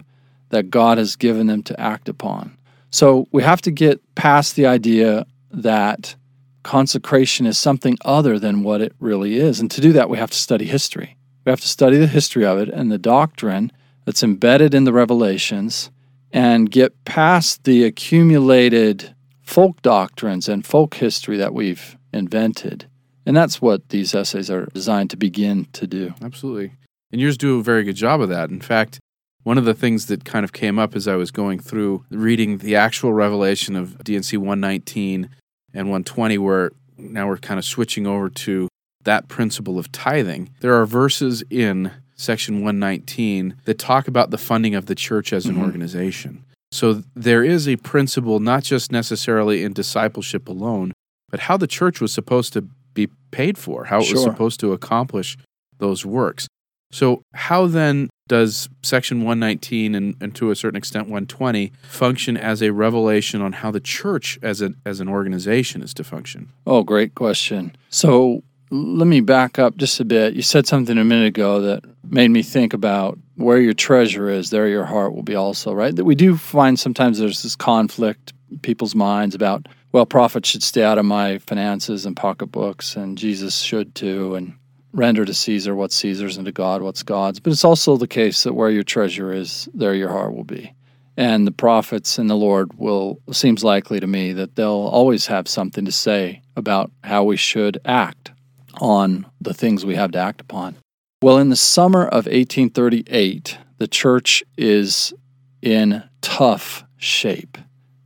that 0.54 0.70
God 0.70 1.00
has 1.00 1.16
given 1.16 1.48
them 1.48 1.64
to 1.64 1.80
act 1.80 2.08
upon. 2.08 2.56
So 2.92 3.28
we 3.32 3.42
have 3.42 3.60
to 3.64 3.72
get 3.72 4.00
past 4.14 4.56
the 4.56 4.68
idea 4.68 5.26
that 5.50 6.16
consecration 6.62 7.48
is 7.48 7.58
something 7.58 7.98
other 8.06 8.38
than 8.38 8.62
what 8.62 8.80
it 8.80 8.94
really 9.00 9.38
is. 9.38 9.60
And 9.60 9.70
to 9.72 9.82
do 9.82 9.92
that, 9.94 10.12
we 10.12 10.20
have 10.20 10.30
to 10.30 10.38
study 10.38 10.66
history. 10.66 11.18
We 11.44 11.50
have 11.50 11.62
to 11.62 11.68
study 11.68 11.98
the 11.98 12.06
history 12.06 12.46
of 12.46 12.60
it 12.60 12.70
and 12.70 12.92
the 12.92 13.00
doctrine 13.00 13.72
that's 14.06 14.22
embedded 14.22 14.76
in 14.76 14.84
the 14.84 14.94
revelations 14.94 15.90
and 16.32 16.70
get 16.70 17.04
past 17.04 17.64
the 17.64 17.84
accumulated 17.84 19.16
folk 19.42 19.82
doctrines 19.82 20.48
and 20.48 20.64
folk 20.64 20.94
history 20.94 21.38
that 21.38 21.56
we've 21.56 21.98
invented. 22.14 22.86
And 23.26 23.36
that's 23.36 23.60
what 23.60 23.90
these 23.90 24.14
essays 24.14 24.52
are 24.52 24.68
designed 24.68 25.10
to 25.10 25.18
begin 25.18 25.66
to 25.74 25.88
do. 25.88 26.14
Absolutely. 26.22 26.74
And 27.12 27.20
yours 27.20 27.38
do 27.38 27.60
a 27.60 27.64
very 27.64 27.84
good 27.84 27.96
job 27.96 28.22
of 28.22 28.30
that. 28.30 28.52
In 28.52 28.62
fact, 28.62 29.00
one 29.44 29.58
of 29.58 29.66
the 29.66 29.74
things 29.74 30.08
that 30.08 30.26
kind 30.26 30.44
of 30.44 30.54
came 30.54 30.80
up 30.80 30.96
as 30.96 31.08
I 31.08 31.16
was 31.16 31.32
going 31.32 31.60
through 31.60 32.06
reading 32.10 32.60
the 32.60 32.76
actual 32.76 33.14
revelation 33.14 33.76
of 33.76 34.04
D&C 34.04 34.38
119 34.38 35.30
and 35.74 35.88
120, 35.88 36.38
where 36.38 36.72
now 36.98 37.28
we're 37.28 37.38
kind 37.38 37.58
of 37.58 37.66
switching 37.66 38.08
over 38.08 38.30
to 38.30 38.68
that 39.04 39.28
principle 39.28 39.78
of 39.78 39.92
tithing. 39.92 40.50
There 40.62 40.80
are 40.80 40.86
verses 40.86 41.44
in 41.50 41.92
section 42.16 42.56
119 42.56 43.56
that 43.66 43.80
talk 43.80 44.08
about 44.08 44.30
the 44.30 44.38
funding 44.38 44.76
of 44.76 44.86
the 44.86 44.96
church 44.96 45.34
as 45.34 45.46
an 45.46 45.56
mm-hmm. 45.56 45.64
organization. 45.64 46.46
So 46.72 47.04
there 47.16 47.44
is 47.44 47.68
a 47.68 47.76
principle 47.78 48.40
not 48.40 48.64
just 48.64 48.92
necessarily 48.92 49.64
in 49.64 49.74
discipleship 49.74 50.48
alone, 50.48 50.94
but 51.30 51.42
how 51.42 51.58
the 51.58 51.68
church 51.68 52.00
was 52.02 52.14
supposed 52.14 52.54
to 52.54 52.68
be 52.94 53.10
paid 53.32 53.58
for, 53.58 53.86
how 53.86 54.00
it 54.00 54.06
sure. 54.06 54.16
was 54.16 54.24
supposed 54.24 54.60
to 54.62 54.72
accomplish 54.72 55.38
those 55.80 56.06
works. 56.06 56.48
So, 56.94 57.24
how 57.34 57.66
then 57.66 58.12
does 58.28 58.70
Section 58.84 59.24
119 59.24 59.96
and, 59.96 60.16
and 60.22 60.36
to 60.36 60.52
a 60.52 60.56
certain 60.56 60.78
extent 60.78 61.06
120 61.06 61.74
function 61.82 62.38
as 62.38 62.62
a 62.62 62.72
revelation 62.72 63.42
on 63.42 63.52
how 63.52 63.72
the 63.72 63.80
church 63.80 64.38
as 64.44 64.62
an, 64.62 64.76
as 64.86 65.00
an 65.00 65.10
organization 65.10 65.82
is 65.82 65.92
to 65.96 66.04
function? 66.04 66.50
Oh, 66.68 66.84
great 66.84 67.16
question. 67.16 67.76
So, 67.90 68.44
let 68.70 69.08
me 69.08 69.22
back 69.22 69.58
up 69.58 69.76
just 69.78 70.00
a 70.00 70.06
bit. 70.06 70.36
You 70.36 70.44
said 70.44 70.68
something 70.68 70.96
a 71.00 71.04
minute 71.04 71.26
ago 71.26 71.62
that 71.62 71.84
made 72.08 72.30
me 72.30 72.44
think 72.44 72.74
about 72.74 73.18
where 73.38 73.60
your 73.60 73.74
treasure 73.74 74.30
is, 74.30 74.52
there 74.52 74.68
your 74.68 74.86
heart 74.86 75.16
will 75.16 75.24
be 75.24 75.36
also, 75.36 75.74
right? 75.74 75.96
That 75.96 76.06
we 76.06 76.14
do 76.14 76.38
find 76.38 76.80
sometimes 76.80 77.18
there's 77.18 77.42
this 77.42 77.56
conflict 77.56 78.34
people's 78.62 78.94
minds 78.94 79.34
about, 79.34 79.68
well, 79.94 80.06
prophets 80.06 80.48
should 80.48 80.62
stay 80.62 80.84
out 80.84 81.00
of 81.00 81.06
my 81.06 81.40
finances 81.40 82.06
and 82.06 82.16
pocketbooks, 82.16 82.96
and 82.96 83.18
Jesus 83.18 83.62
should 83.62 83.96
too. 83.96 84.36
And 84.36 84.54
render 84.94 85.26
to 85.26 85.34
Caesar 85.34 85.76
what's 85.76 85.96
Caesar's 85.96 86.38
and 86.38 86.46
to 86.46 86.52
God 86.52 86.82
what's 86.82 87.04
God's. 87.04 87.40
But 87.40 87.52
it's 87.52 87.66
also 87.66 87.98
the 87.98 88.08
case 88.08 88.44
that 88.44 88.54
where 88.54 88.70
your 88.70 88.84
treasure 88.84 89.34
is, 89.34 89.68
there 89.74 89.96
your 89.96 90.10
heart 90.10 90.34
will 90.34 90.44
be. 90.44 90.74
And 91.18 91.46
the 91.46 91.52
prophets 91.52 92.18
and 92.18 92.30
the 92.30 92.36
Lord 92.36 92.78
will, 92.78 93.20
seems 93.32 93.64
likely 93.64 94.00
to 94.00 94.08
me 94.08 94.34
that 94.34 94.56
they'll 94.56 94.70
always 94.70 95.28
have 95.28 95.48
something 95.48 95.86
to 95.86 95.92
say 95.92 96.42
about 96.56 96.92
how 97.04 97.24
we 97.24 97.38
should 97.38 97.80
act 97.86 98.32
on 98.76 99.28
the 99.42 99.54
things 99.54 99.86
we 99.86 99.96
have 99.96 100.12
to 100.12 100.20
act 100.20 100.42
upon. 100.42 100.76
Well, 101.22 101.38
in 101.38 101.50
the 101.50 101.56
summer 101.56 102.04
of 102.04 102.26
1838, 102.26 103.58
the 103.78 103.88
church 103.88 104.44
is 104.58 105.14
in 105.62 106.04
tough 106.22 106.84
shape. 106.98 107.58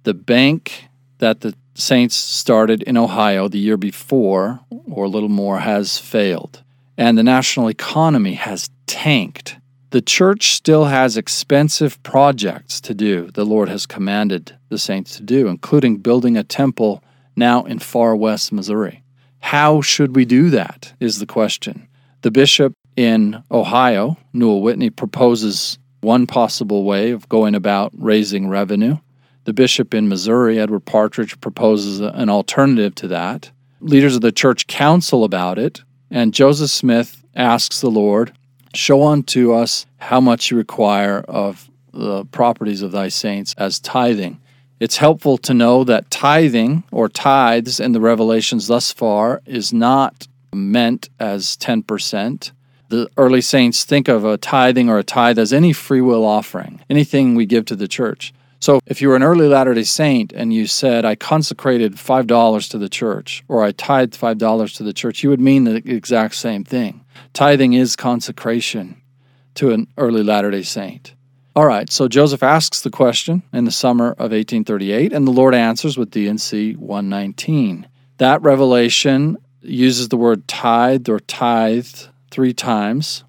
The 0.04 0.14
bank 0.14 0.86
that 1.20 1.42
the 1.42 1.56
saints 1.74 2.16
started 2.16 2.84
in 2.84 2.98
Ohio 2.98 3.48
the 3.48 3.58
year 3.58 3.78
before, 3.78 4.60
or 4.70 5.06
a 5.06 5.10
little 5.10 5.30
more, 5.30 5.60
has 5.60 5.98
failed 5.98 6.64
and 6.98 7.18
the 7.18 7.24
national 7.24 7.70
economy 7.70 8.34
has 8.34 8.70
tanked. 8.88 9.58
The 9.92 10.02
church 10.02 10.54
still 10.54 10.86
has 10.86 11.16
expensive 11.16 12.02
projects 12.04 12.82
to 12.82 12.94
do, 12.94 13.32
the 13.32 13.46
Lord 13.46 13.70
has 13.70 13.86
commanded 13.86 14.58
the 14.70 14.78
saints 14.78 15.16
to 15.18 15.24
do, 15.24 15.48
including 15.48 15.98
building 15.98 16.36
a 16.36 16.44
temple 16.44 17.04
now 17.36 17.64
in 17.64 17.80
far 17.80 18.16
west 18.16 18.52
Missouri. 18.52 19.04
How 19.40 19.82
should 19.82 20.16
we 20.16 20.26
do 20.26 20.50
that? 20.50 20.94
Is 21.00 21.20
the 21.20 21.26
question. 21.26 21.88
The 22.22 22.32
bishop 22.32 22.74
in 22.98 23.44
Ohio, 23.52 24.18
Newel 24.34 24.62
Whitney, 24.62 24.90
proposes 24.90 25.78
one 26.02 26.28
possible 26.28 26.84
way 26.84 27.12
of 27.12 27.30
going 27.30 27.56
about 27.56 27.92
raising 27.98 28.50
revenue. 28.50 28.98
The 29.46 29.54
bishop 29.54 29.94
in 29.94 30.10
Missouri, 30.10 30.60
Edward 30.60 30.82
Partridge, 30.82 31.40
proposes 31.40 32.02
an 32.02 32.30
alternative 32.30 32.94
to 32.96 33.08
that. 33.10 33.52
Leaders 33.80 34.16
of 34.16 34.22
the 34.22 34.32
church 34.32 34.68
counsel 34.68 35.24
about 35.24 35.58
it, 35.58 35.84
and 36.10 36.34
Joseph 36.34 36.70
Smith 36.70 37.24
asks 37.36 37.82
the 37.82 37.92
Lord, 37.92 38.34
Show 38.74 39.04
unto 39.04 39.54
us 39.54 39.86
how 39.98 40.20
much 40.20 40.52
you 40.52 40.58
require 40.58 41.20
of 41.28 41.70
the 41.94 42.26
properties 42.26 42.82
of 42.82 42.92
thy 42.92 43.08
saints 43.08 43.56
as 43.58 43.80
tithing. 43.80 44.40
It's 44.80 44.98
helpful 44.98 45.38
to 45.40 45.54
know 45.54 45.84
that 45.86 46.12
tithing 46.12 46.84
or 46.92 47.10
tithes 47.10 47.80
in 47.80 47.94
the 47.94 48.02
revelations 48.02 48.68
thus 48.68 48.92
far 48.92 49.42
is 49.46 49.74
not 49.74 50.28
meant 50.54 51.10
as 51.20 51.58
10%. 51.58 52.52
The 52.90 53.10
early 53.18 53.42
saints 53.42 53.84
think 53.84 54.08
of 54.08 54.24
a 54.24 54.38
tithing 54.38 54.90
or 54.90 55.00
a 55.00 55.04
tithe 55.04 55.40
as 55.40 55.52
any 55.52 55.74
free 55.74 56.02
will 56.02 56.24
offering, 56.24 56.80
anything 56.90 57.36
we 57.36 57.46
give 57.46 57.66
to 57.66 57.76
the 57.76 57.88
church. 57.88 58.34
So 58.60 58.80
if 58.86 59.02
you 59.02 59.10
were 59.10 59.16
an 59.16 59.24
early 59.24 59.48
Latter 59.48 59.74
day 59.74 59.84
Saint 59.84 60.34
and 60.34 60.54
you 60.54 60.66
said, 60.66 61.06
I 61.06 61.16
consecrated 61.16 61.94
$5 61.96 62.70
to 62.70 62.78
the 62.78 62.90
church 62.90 63.44
or 63.48 63.64
I 63.64 63.72
tithed 63.72 64.20
$5 64.20 64.76
to 64.78 64.84
the 64.84 64.94
church, 64.94 65.24
you 65.24 65.30
would 65.30 65.40
mean 65.40 65.66
the 65.66 65.76
exact 65.76 66.36
same 66.36 66.64
thing. 66.64 67.06
Tithing 67.34 67.74
is 67.74 67.96
consecration 67.96 69.02
to 69.56 69.72
an 69.72 69.88
early 69.98 70.24
Latter 70.24 70.52
day 70.52 70.64
Saint. 70.64 71.14
All 71.56 71.66
right, 71.66 71.92
so 71.92 72.08
Joseph 72.08 72.44
asks 72.44 72.82
the 72.82 72.92
question 72.92 73.42
in 73.52 73.66
the 73.66 73.72
summer 73.72 74.10
of 74.12 74.32
1838, 74.32 75.12
and 75.12 75.28
the 75.28 75.32
Lord 75.32 75.56
answers 75.56 75.98
with 75.98 76.12
D&C 76.12 76.74
119. 76.74 77.88
That 78.20 78.44
revelation 78.44 79.38
uses 79.62 80.10
the 80.10 80.18
word 80.18 80.48
tithed 80.48 81.10
or 81.10 81.20
tithed 81.20 82.10
three 82.30 82.54
times, 82.54 83.24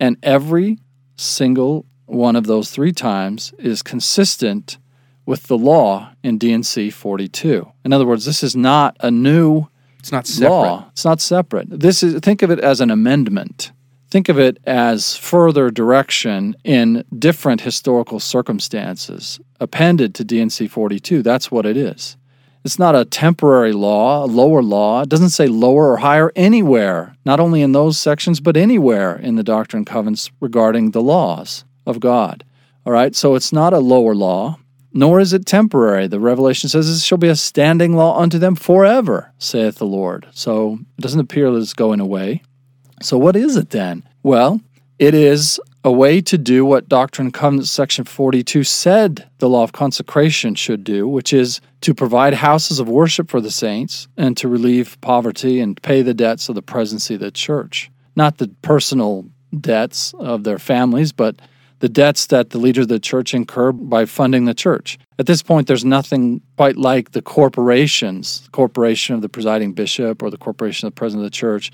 and 0.00 0.16
every 0.22 0.78
single 1.16 1.84
one 2.06 2.36
of 2.36 2.46
those 2.46 2.70
three 2.70 2.92
times 2.92 3.52
is 3.58 3.82
consistent 3.82 4.78
with 5.26 5.44
the 5.48 5.58
law 5.58 6.12
in 6.22 6.38
D&C 6.38 6.90
42. 6.90 7.70
In 7.84 7.92
other 7.92 8.06
words, 8.06 8.24
this 8.24 8.42
is 8.42 8.56
not 8.56 8.96
a 9.00 9.10
new 9.10 9.66
it's 9.98 10.12
not 10.12 10.26
separate. 10.26 10.50
law. 10.50 10.88
It's 10.92 11.04
not 11.04 11.20
separate. 11.20 11.68
This 11.68 12.02
is 12.04 12.20
think 12.20 12.42
of 12.42 12.50
it 12.50 12.60
as 12.60 12.80
an 12.80 12.90
amendment. 12.90 13.72
Think 14.08 14.28
of 14.28 14.38
it 14.38 14.58
as 14.64 15.16
further 15.16 15.68
direction 15.68 16.54
in 16.62 17.04
different 17.18 17.62
historical 17.62 18.20
circumstances 18.20 19.40
appended 19.58 20.14
to 20.14 20.24
D&C 20.24 20.68
42. 20.68 21.22
That's 21.22 21.50
what 21.50 21.66
it 21.66 21.76
is. 21.76 22.16
It's 22.64 22.78
not 22.78 22.94
a 22.94 23.04
temporary 23.04 23.72
law, 23.72 24.24
a 24.24 24.26
lower 24.26 24.62
law. 24.62 25.02
It 25.02 25.08
doesn't 25.08 25.30
say 25.30 25.48
lower 25.48 25.92
or 25.92 25.96
higher 25.98 26.32
anywhere, 26.36 27.16
not 27.24 27.40
only 27.40 27.62
in 27.62 27.72
those 27.72 27.98
sections, 27.98 28.40
but 28.40 28.56
anywhere 28.56 29.16
in 29.16 29.34
the 29.34 29.42
Doctrine 29.42 29.80
and 29.80 29.86
Covenants 29.86 30.30
regarding 30.40 30.92
the 30.92 31.02
laws 31.02 31.64
of 31.86 32.00
God. 32.00 32.44
All 32.84 32.92
right, 32.92 33.14
so 33.14 33.34
it's 33.34 33.52
not 33.52 33.72
a 33.72 33.78
lower 33.78 34.14
law, 34.14 34.58
nor 34.92 35.20
is 35.20 35.32
it 35.32 35.46
temporary. 35.46 36.06
The 36.06 36.20
Revelation 36.20 36.68
says 36.68 36.88
it 36.88 37.04
shall 37.04 37.18
be 37.18 37.28
a 37.28 37.36
standing 37.36 37.94
law 37.94 38.18
unto 38.18 38.38
them 38.38 38.54
forever, 38.54 39.32
saith 39.38 39.76
the 39.76 39.86
Lord. 39.86 40.26
So 40.32 40.78
it 40.98 41.02
doesn't 41.02 41.20
appear 41.20 41.50
that 41.50 41.58
it's 41.58 41.74
going 41.74 42.00
away. 42.00 42.42
So 43.02 43.18
what 43.18 43.36
is 43.36 43.56
it 43.56 43.70
then? 43.70 44.04
Well, 44.22 44.60
it 44.98 45.14
is 45.14 45.60
a 45.84 45.92
way 45.92 46.20
to 46.20 46.36
do 46.36 46.64
what 46.64 46.88
Doctrine 46.88 47.26
and 47.26 47.34
Covenants 47.34 47.70
section 47.70 48.04
42 48.04 48.64
said 48.64 49.28
the 49.38 49.48
law 49.48 49.62
of 49.62 49.72
consecration 49.72 50.54
should 50.54 50.82
do, 50.82 51.06
which 51.06 51.32
is 51.32 51.60
to 51.82 51.94
provide 51.94 52.34
houses 52.34 52.80
of 52.80 52.88
worship 52.88 53.30
for 53.30 53.40
the 53.40 53.50
saints 53.50 54.08
and 54.16 54.36
to 54.36 54.48
relieve 54.48 55.00
poverty 55.00 55.60
and 55.60 55.80
pay 55.82 56.02
the 56.02 56.14
debts 56.14 56.48
of 56.48 56.54
the 56.54 56.62
presidency 56.62 57.14
of 57.14 57.20
the 57.20 57.30
church. 57.30 57.90
Not 58.16 58.38
the 58.38 58.48
personal 58.62 59.26
debts 59.60 60.12
of 60.18 60.42
their 60.42 60.58
families, 60.58 61.12
but 61.12 61.36
the 61.80 61.88
debts 61.88 62.26
that 62.26 62.50
the 62.50 62.58
leaders 62.58 62.84
of 62.84 62.88
the 62.88 62.98
church 62.98 63.34
incur 63.34 63.72
by 63.72 64.04
funding 64.04 64.44
the 64.44 64.54
church. 64.54 64.98
At 65.18 65.26
this 65.26 65.42
point, 65.42 65.66
there's 65.66 65.84
nothing 65.84 66.40
quite 66.56 66.76
like 66.76 67.12
the 67.12 67.22
corporations, 67.22 68.40
the 68.40 68.50
corporation 68.50 69.14
of 69.14 69.22
the 69.22 69.28
presiding 69.28 69.72
bishop 69.72 70.22
or 70.22 70.30
the 70.30 70.38
corporation 70.38 70.86
of 70.86 70.94
the 70.94 70.98
president 70.98 71.24
of 71.26 71.32
the 71.32 71.36
church. 71.36 71.70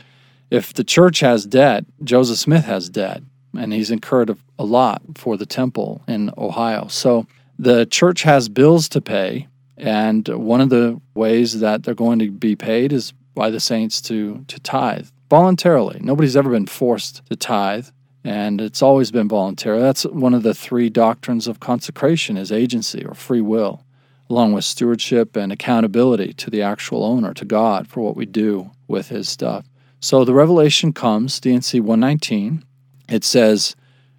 If 0.51 0.75
the 0.75 0.85
church 0.85 1.21
has 1.21 1.47
debt, 1.47 1.85
Joseph 2.05 2.39
Smith 2.39 2.65
has 2.65 2.89
debt, 2.89 3.23
and 3.57 3.73
he's 3.73 3.91
incurred 3.91 4.37
a 4.59 4.65
lot 4.65 5.03
for 5.15 5.37
the 5.37 5.47
temple 5.47 6.03
in 6.09 6.31
Ohio. 6.37 6.89
So 6.89 7.27
the 7.59 7.87
church 7.87 8.23
has 8.23 8.49
bills 8.49 8.89
to 8.91 9.01
pay, 9.01 9.49
and 9.77 10.27
one 10.29 10.61
of 10.61 10.69
the 10.69 11.01
ways 11.15 11.61
that 11.61 11.85
they're 11.85 11.95
going 11.95 12.19
to 12.19 12.31
be 12.31 12.57
paid 12.57 12.93
is 12.93 13.13
by 13.35 13.51
the 13.51 13.61
saints 13.61 14.01
to, 14.03 14.45
to 14.49 14.61
tithe 14.61 15.09
voluntarily. 15.31 15.99
Nobody's 16.03 16.37
ever 16.37 16.51
been 16.51 16.67
forced 16.67 17.25
to 17.27 17.37
tithe 17.37 17.89
and 18.25 18.61
it's 18.61 18.83
always 18.83 19.11
been 19.11 19.29
voluntary. 19.29 19.81
That's 19.81 20.05
one 20.05 20.35
of 20.35 20.43
the 20.43 20.55
three 20.55 20.89
doctrines 20.89 21.49
of 21.49 21.61
consecration 21.61 22.37
is 22.37 22.53
agency 22.53 23.05
or 23.05 23.15
free 23.15 23.41
will, 23.41 23.85
along 24.31 24.53
with 24.53 24.65
stewardship 24.65 25.37
and 25.37 25.53
accountability 25.53 26.33
to 26.35 26.51
the 26.51 26.63
actual 26.63 27.05
owner, 27.05 27.35
to 27.35 27.45
God, 27.45 27.89
for 27.89 28.01
what 28.01 28.17
we 28.17 28.27
do 28.27 28.71
with 28.87 29.09
his 29.09 29.29
stuff. 29.29 29.67
So 30.01 30.25
the 30.25 30.35
revelation 30.35 30.93
comes, 30.93 31.41
D&C 31.41 31.81
119. 31.81 32.65
It 33.09 33.25
says, 33.25 33.75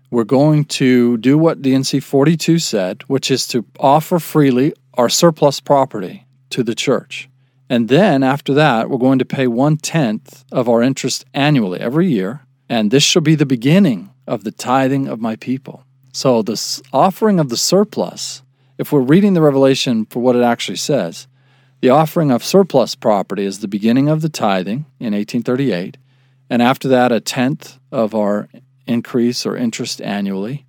we're 0.09 0.23
going 0.23 0.65
to 0.65 1.17
do 1.17 1.37
what 1.37 1.61
D&C 1.61 1.99
42 1.99 2.59
said, 2.59 3.03
which 3.07 3.31
is 3.31 3.47
to 3.47 3.65
offer 3.79 4.19
freely 4.19 4.73
our 4.95 5.09
surplus 5.09 5.59
property 5.59 6.25
to 6.51 6.63
the 6.63 6.75
church. 6.75 7.29
And 7.69 7.89
then 7.89 8.21
after 8.21 8.53
that, 8.53 8.89
we're 8.89 8.97
going 8.97 9.19
to 9.19 9.25
pay 9.25 9.47
one 9.47 9.77
tenth 9.77 10.45
of 10.51 10.69
our 10.69 10.83
interest 10.83 11.25
annually 11.33 11.79
every 11.79 12.07
year 12.07 12.41
And 12.69 12.91
this 12.91 13.03
shall 13.03 13.21
be 13.21 13.35
the 13.35 13.45
beginning 13.45 14.11
of 14.27 14.43
the 14.43 14.51
tithing 14.51 15.07
of 15.07 15.19
my 15.19 15.35
people. 15.35 15.83
So, 16.11 16.41
this 16.41 16.81
offering 16.91 17.39
of 17.39 17.49
the 17.49 17.57
surplus, 17.57 18.43
if 18.77 18.91
we're 18.91 19.01
reading 19.01 19.33
the 19.33 19.41
Revelation 19.41 20.05
for 20.05 20.19
what 20.19 20.35
it 20.35 20.43
actually 20.43 20.77
says, 20.77 21.27
the 21.81 21.89
offering 21.89 22.31
of 22.31 22.43
surplus 22.43 22.95
property 22.95 23.45
is 23.45 23.59
the 23.59 23.67
beginning 23.67 24.07
of 24.07 24.21
the 24.21 24.29
tithing 24.29 24.85
in 24.99 25.13
1838. 25.13 25.97
And 26.49 26.61
after 26.61 26.87
that, 26.87 27.11
a 27.11 27.19
tenth 27.19 27.79
of 27.91 28.15
our 28.15 28.47
increase 28.87 29.45
or 29.45 29.57
interest 29.57 30.01
annually. 30.01 30.65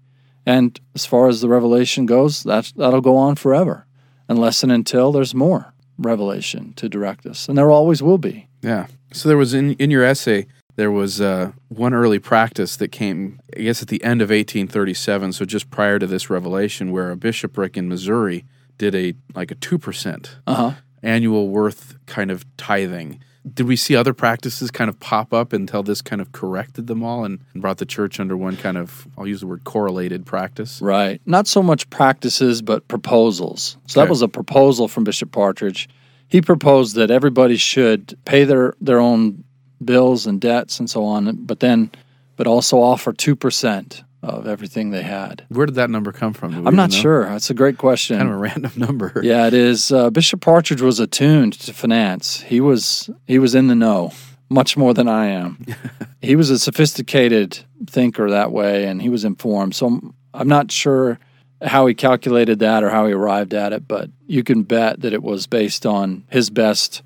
And 0.46 0.80
as 0.94 1.06
far 1.06 1.28
as 1.28 1.40
the 1.40 1.48
revelation 1.48 2.06
goes, 2.06 2.42
that, 2.42 2.72
that'll 2.76 3.00
go 3.00 3.16
on 3.16 3.36
forever, 3.36 3.86
unless 4.28 4.62
and 4.62 4.72
until 4.72 5.12
there's 5.12 5.34
more 5.34 5.72
revelation 5.98 6.72
to 6.74 6.88
direct 6.88 7.26
us. 7.26 7.48
And 7.48 7.56
there 7.56 7.70
always 7.70 8.02
will 8.02 8.18
be. 8.18 8.48
Yeah. 8.62 8.86
So 9.12 9.28
there 9.28 9.38
was 9.38 9.54
in, 9.54 9.74
in 9.74 9.90
your 9.90 10.04
essay, 10.04 10.46
there 10.76 10.90
was 10.90 11.20
uh, 11.20 11.52
one 11.68 11.94
early 11.94 12.18
practice 12.18 12.76
that 12.76 12.88
came, 12.88 13.40
I 13.56 13.60
guess, 13.60 13.80
at 13.82 13.88
the 13.88 14.02
end 14.02 14.20
of 14.22 14.30
1837, 14.30 15.32
so 15.32 15.44
just 15.44 15.70
prior 15.70 15.98
to 15.98 16.06
this 16.06 16.28
revelation, 16.30 16.90
where 16.92 17.10
a 17.10 17.16
bishopric 17.16 17.76
in 17.76 17.88
Missouri 17.88 18.44
did 18.78 18.94
a 18.94 19.14
like 19.34 19.50
a 19.50 19.54
two 19.54 19.78
percent 19.78 20.36
Uh-huh. 20.46 20.72
annual 21.02 21.48
worth 21.48 21.96
kind 22.06 22.30
of 22.30 22.44
tithing. 22.56 23.20
Did 23.52 23.66
we 23.66 23.76
see 23.76 23.94
other 23.94 24.14
practices 24.14 24.70
kind 24.70 24.88
of 24.88 24.98
pop 25.00 25.34
up 25.34 25.52
until 25.52 25.82
this 25.82 26.00
kind 26.00 26.22
of 26.22 26.32
corrected 26.32 26.86
them 26.86 27.02
all 27.02 27.26
and 27.26 27.40
brought 27.54 27.76
the 27.76 27.84
church 27.84 28.18
under 28.18 28.38
one 28.38 28.56
kind 28.56 28.78
of, 28.78 29.06
I'll 29.18 29.26
use 29.26 29.40
the 29.42 29.46
word 29.46 29.64
correlated 29.64 30.24
practice? 30.24 30.80
Right. 30.80 31.20
Not 31.26 31.46
so 31.46 31.62
much 31.62 31.88
practices, 31.90 32.62
but 32.62 32.88
proposals. 32.88 33.76
So 33.86 34.00
that 34.00 34.08
was 34.08 34.22
a 34.22 34.28
proposal 34.28 34.88
from 34.88 35.04
Bishop 35.04 35.30
Partridge. 35.30 35.90
He 36.28 36.40
proposed 36.40 36.96
that 36.96 37.10
everybody 37.10 37.56
should 37.58 38.16
pay 38.24 38.44
their, 38.44 38.74
their 38.80 38.98
own 38.98 39.43
bills 39.82 40.26
and 40.26 40.40
debts 40.40 40.78
and 40.78 40.88
so 40.90 41.04
on, 41.04 41.44
but 41.44 41.60
then, 41.60 41.90
but 42.36 42.46
also 42.46 42.80
offer 42.80 43.12
2% 43.12 44.02
of 44.22 44.46
everything 44.46 44.90
they 44.90 45.02
had. 45.02 45.44
Where 45.48 45.66
did 45.66 45.74
that 45.74 45.90
number 45.90 46.12
come 46.12 46.32
from? 46.32 46.66
I'm 46.66 46.76
not 46.76 46.90
know? 46.90 46.96
sure. 46.96 47.24
That's 47.26 47.50
a 47.50 47.54
great 47.54 47.78
question. 47.78 48.16
Kind 48.16 48.28
of 48.30 48.36
a 48.36 48.38
random 48.38 48.72
number. 48.76 49.20
Yeah, 49.22 49.46
it 49.46 49.54
is. 49.54 49.92
Uh, 49.92 50.10
Bishop 50.10 50.40
Partridge 50.40 50.80
was 50.80 50.98
attuned 50.98 51.54
to 51.54 51.72
finance. 51.74 52.40
He 52.40 52.60
was 52.60 53.10
he 53.26 53.38
was 53.38 53.54
in 53.54 53.66
the 53.66 53.74
know 53.74 54.12
much 54.48 54.76
more 54.76 54.94
than 54.94 55.08
I 55.08 55.26
am. 55.26 55.64
he 56.22 56.36
was 56.36 56.50
a 56.50 56.58
sophisticated 56.58 57.58
thinker 57.86 58.30
that 58.30 58.52
way, 58.52 58.84
and 58.84 59.02
he 59.02 59.08
was 59.08 59.24
informed. 59.24 59.74
So 59.74 59.86
I'm, 59.86 60.14
I'm 60.32 60.48
not 60.48 60.70
sure 60.70 61.18
how 61.62 61.86
he 61.86 61.94
calculated 61.94 62.58
that 62.58 62.82
or 62.82 62.90
how 62.90 63.06
he 63.06 63.12
arrived 63.12 63.54
at 63.54 63.72
it, 63.72 63.88
but 63.88 64.10
you 64.26 64.42
can 64.42 64.62
bet 64.62 65.00
that 65.00 65.12
it 65.12 65.22
was 65.22 65.46
based 65.46 65.86
on 65.86 66.24
his 66.30 66.50
best 66.50 67.02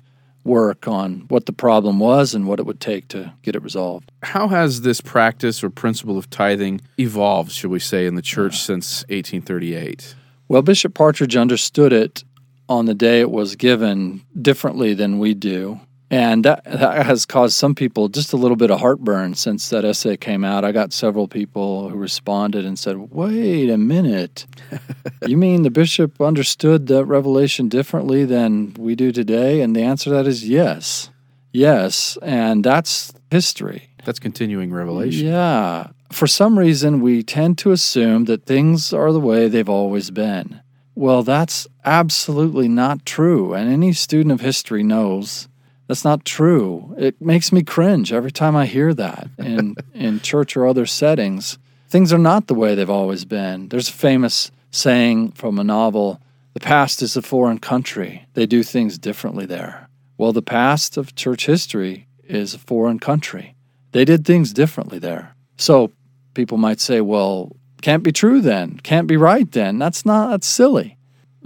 work 0.49 0.87
on 0.87 1.25
what 1.29 1.45
the 1.45 1.53
problem 1.53 1.99
was 1.99 2.33
and 2.33 2.47
what 2.47 2.59
it 2.59 2.65
would 2.65 2.79
take 2.81 3.07
to 3.09 3.31
get 3.43 3.55
it 3.55 3.63
resolved. 3.63 4.11
How 4.23 4.47
has 4.49 4.81
this 4.81 4.99
practice 4.99 5.63
or 5.63 5.69
principle 5.69 6.17
of 6.17 6.29
tithing 6.29 6.81
evolved, 6.97 7.51
should 7.51 7.71
we 7.71 7.79
say, 7.79 8.05
in 8.05 8.15
the 8.15 8.21
church 8.21 8.59
since 8.59 9.03
1838? 9.03 10.15
Well, 10.47 10.63
Bishop 10.63 10.93
Partridge 10.95 11.37
understood 11.37 11.93
it 11.93 12.23
on 12.67 12.85
the 12.85 12.95
day 12.95 13.19
it 13.21 13.31
was 13.31 13.55
given 13.55 14.21
differently 14.41 14.93
than 14.93 15.19
we 15.19 15.33
do. 15.33 15.79
And 16.11 16.43
that, 16.43 16.63
that 16.65 17.05
has 17.05 17.25
caused 17.25 17.55
some 17.55 17.75
people 17.75 18.09
just 18.09 18.33
a 18.33 18.37
little 18.37 18.57
bit 18.57 18.71
of 18.71 18.79
heartburn 18.79 19.35
since 19.35 19.69
that 19.69 19.85
essay 19.85 20.17
came 20.17 20.43
out. 20.43 20.65
I 20.65 20.71
got 20.71 20.91
several 20.91 21.27
people 21.27 21.89
who 21.89 21.97
responded 21.97 22.65
and 22.65 22.79
said, 22.79 23.11
Wait 23.11 23.69
a 23.69 23.77
minute. 23.77 24.47
you 25.27 25.37
mean 25.37 25.61
the 25.61 25.69
bishop 25.69 26.19
understood 26.19 26.87
that 26.87 27.05
revelation 27.05 27.69
differently 27.69 28.25
than 28.25 28.73
we 28.79 28.95
do 28.95 29.11
today? 29.11 29.61
And 29.61 29.75
the 29.75 29.81
answer 29.81 30.05
to 30.05 30.15
that 30.15 30.25
is 30.25 30.47
yes. 30.47 31.11
Yes. 31.51 32.17
And 32.23 32.63
that's 32.63 33.13
history. 33.29 33.89
That's 34.03 34.19
continuing 34.19 34.73
revelation. 34.73 35.27
Yeah. 35.27 35.89
For 36.11 36.25
some 36.25 36.57
reason, 36.57 37.01
we 37.01 37.21
tend 37.21 37.59
to 37.59 37.71
assume 37.71 38.25
that 38.25 38.45
things 38.45 38.93
are 38.93 39.11
the 39.11 39.19
way 39.19 39.47
they've 39.47 39.69
always 39.69 40.09
been. 40.09 40.61
Well, 40.95 41.21
that's 41.21 41.67
absolutely 41.85 42.67
not 42.67 43.05
true. 43.05 43.53
And 43.53 43.71
any 43.71 43.93
student 43.93 44.31
of 44.31 44.41
history 44.41 44.81
knows 44.81 45.48
that's 45.89 46.05
not 46.05 46.23
true. 46.23 46.93
It 46.99 47.19
makes 47.19 47.51
me 47.51 47.63
cringe 47.63 48.13
every 48.13 48.31
time 48.31 48.55
I 48.55 48.67
hear 48.67 48.93
that 48.93 49.27
in, 49.39 49.75
in 49.95 50.19
church 50.19 50.55
or 50.55 50.67
other 50.67 50.85
settings. 50.85 51.57
Things 51.87 52.13
are 52.13 52.19
not 52.19 52.45
the 52.45 52.53
way 52.53 52.75
they've 52.75 52.87
always 52.87 53.25
been. 53.25 53.69
There's 53.69 53.89
a 53.89 53.93
famous 53.93 54.51
saying 54.69 55.31
from 55.31 55.57
a 55.57 55.63
novel 55.63 56.21
the 56.53 56.59
past 56.59 57.01
is 57.01 57.17
a 57.17 57.23
foreign 57.23 57.57
country. 57.57 58.27
They 58.35 58.45
do 58.45 58.61
things 58.61 58.99
differently 58.99 59.47
there. 59.47 59.89
Well, 60.15 60.31
the 60.31 60.43
past 60.43 60.95
of 60.95 61.15
church 61.15 61.47
history 61.47 62.07
is 62.23 62.53
a 62.53 62.59
foreign 62.59 62.99
country. 62.99 63.55
They 63.91 64.05
did 64.05 64.25
things 64.25 64.53
differently 64.53 64.99
there. 64.99 65.33
So 65.57 65.91
people 66.35 66.59
might 66.59 66.79
say, 66.79 67.01
well, 67.01 67.55
can't 67.81 68.03
be 68.03 68.11
true 68.11 68.41
then, 68.41 68.79
can't 68.83 69.07
be 69.07 69.17
right 69.17 69.51
then. 69.51 69.79
That's 69.79 70.05
not, 70.05 70.29
that's 70.29 70.47
silly. 70.47 70.97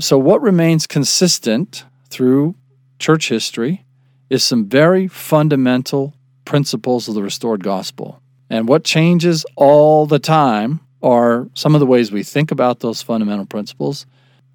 So 0.01 0.17
what 0.17 0.41
remains 0.41 0.86
consistent 0.86 1.86
through 2.10 2.56
church 2.99 3.29
history 3.29 3.86
is 4.30 4.44
some 4.44 4.66
very 4.66 5.08
fundamental 5.08 6.14
principles 6.46 7.08
of 7.08 7.16
the 7.16 7.24
restored 7.24 7.64
gospel. 7.64 8.22
And 8.50 8.68
what 8.68 8.84
changes 8.84 9.46
all 9.56 10.06
the 10.06 10.20
time 10.20 10.80
are 11.02 11.48
some 11.54 11.76
of 11.76 11.80
the 11.80 11.86
ways 11.86 12.12
we 12.12 12.24
think 12.24 12.52
about 12.52 12.80
those 12.80 13.02
fundamental 13.02 13.46
principles, 13.46 14.06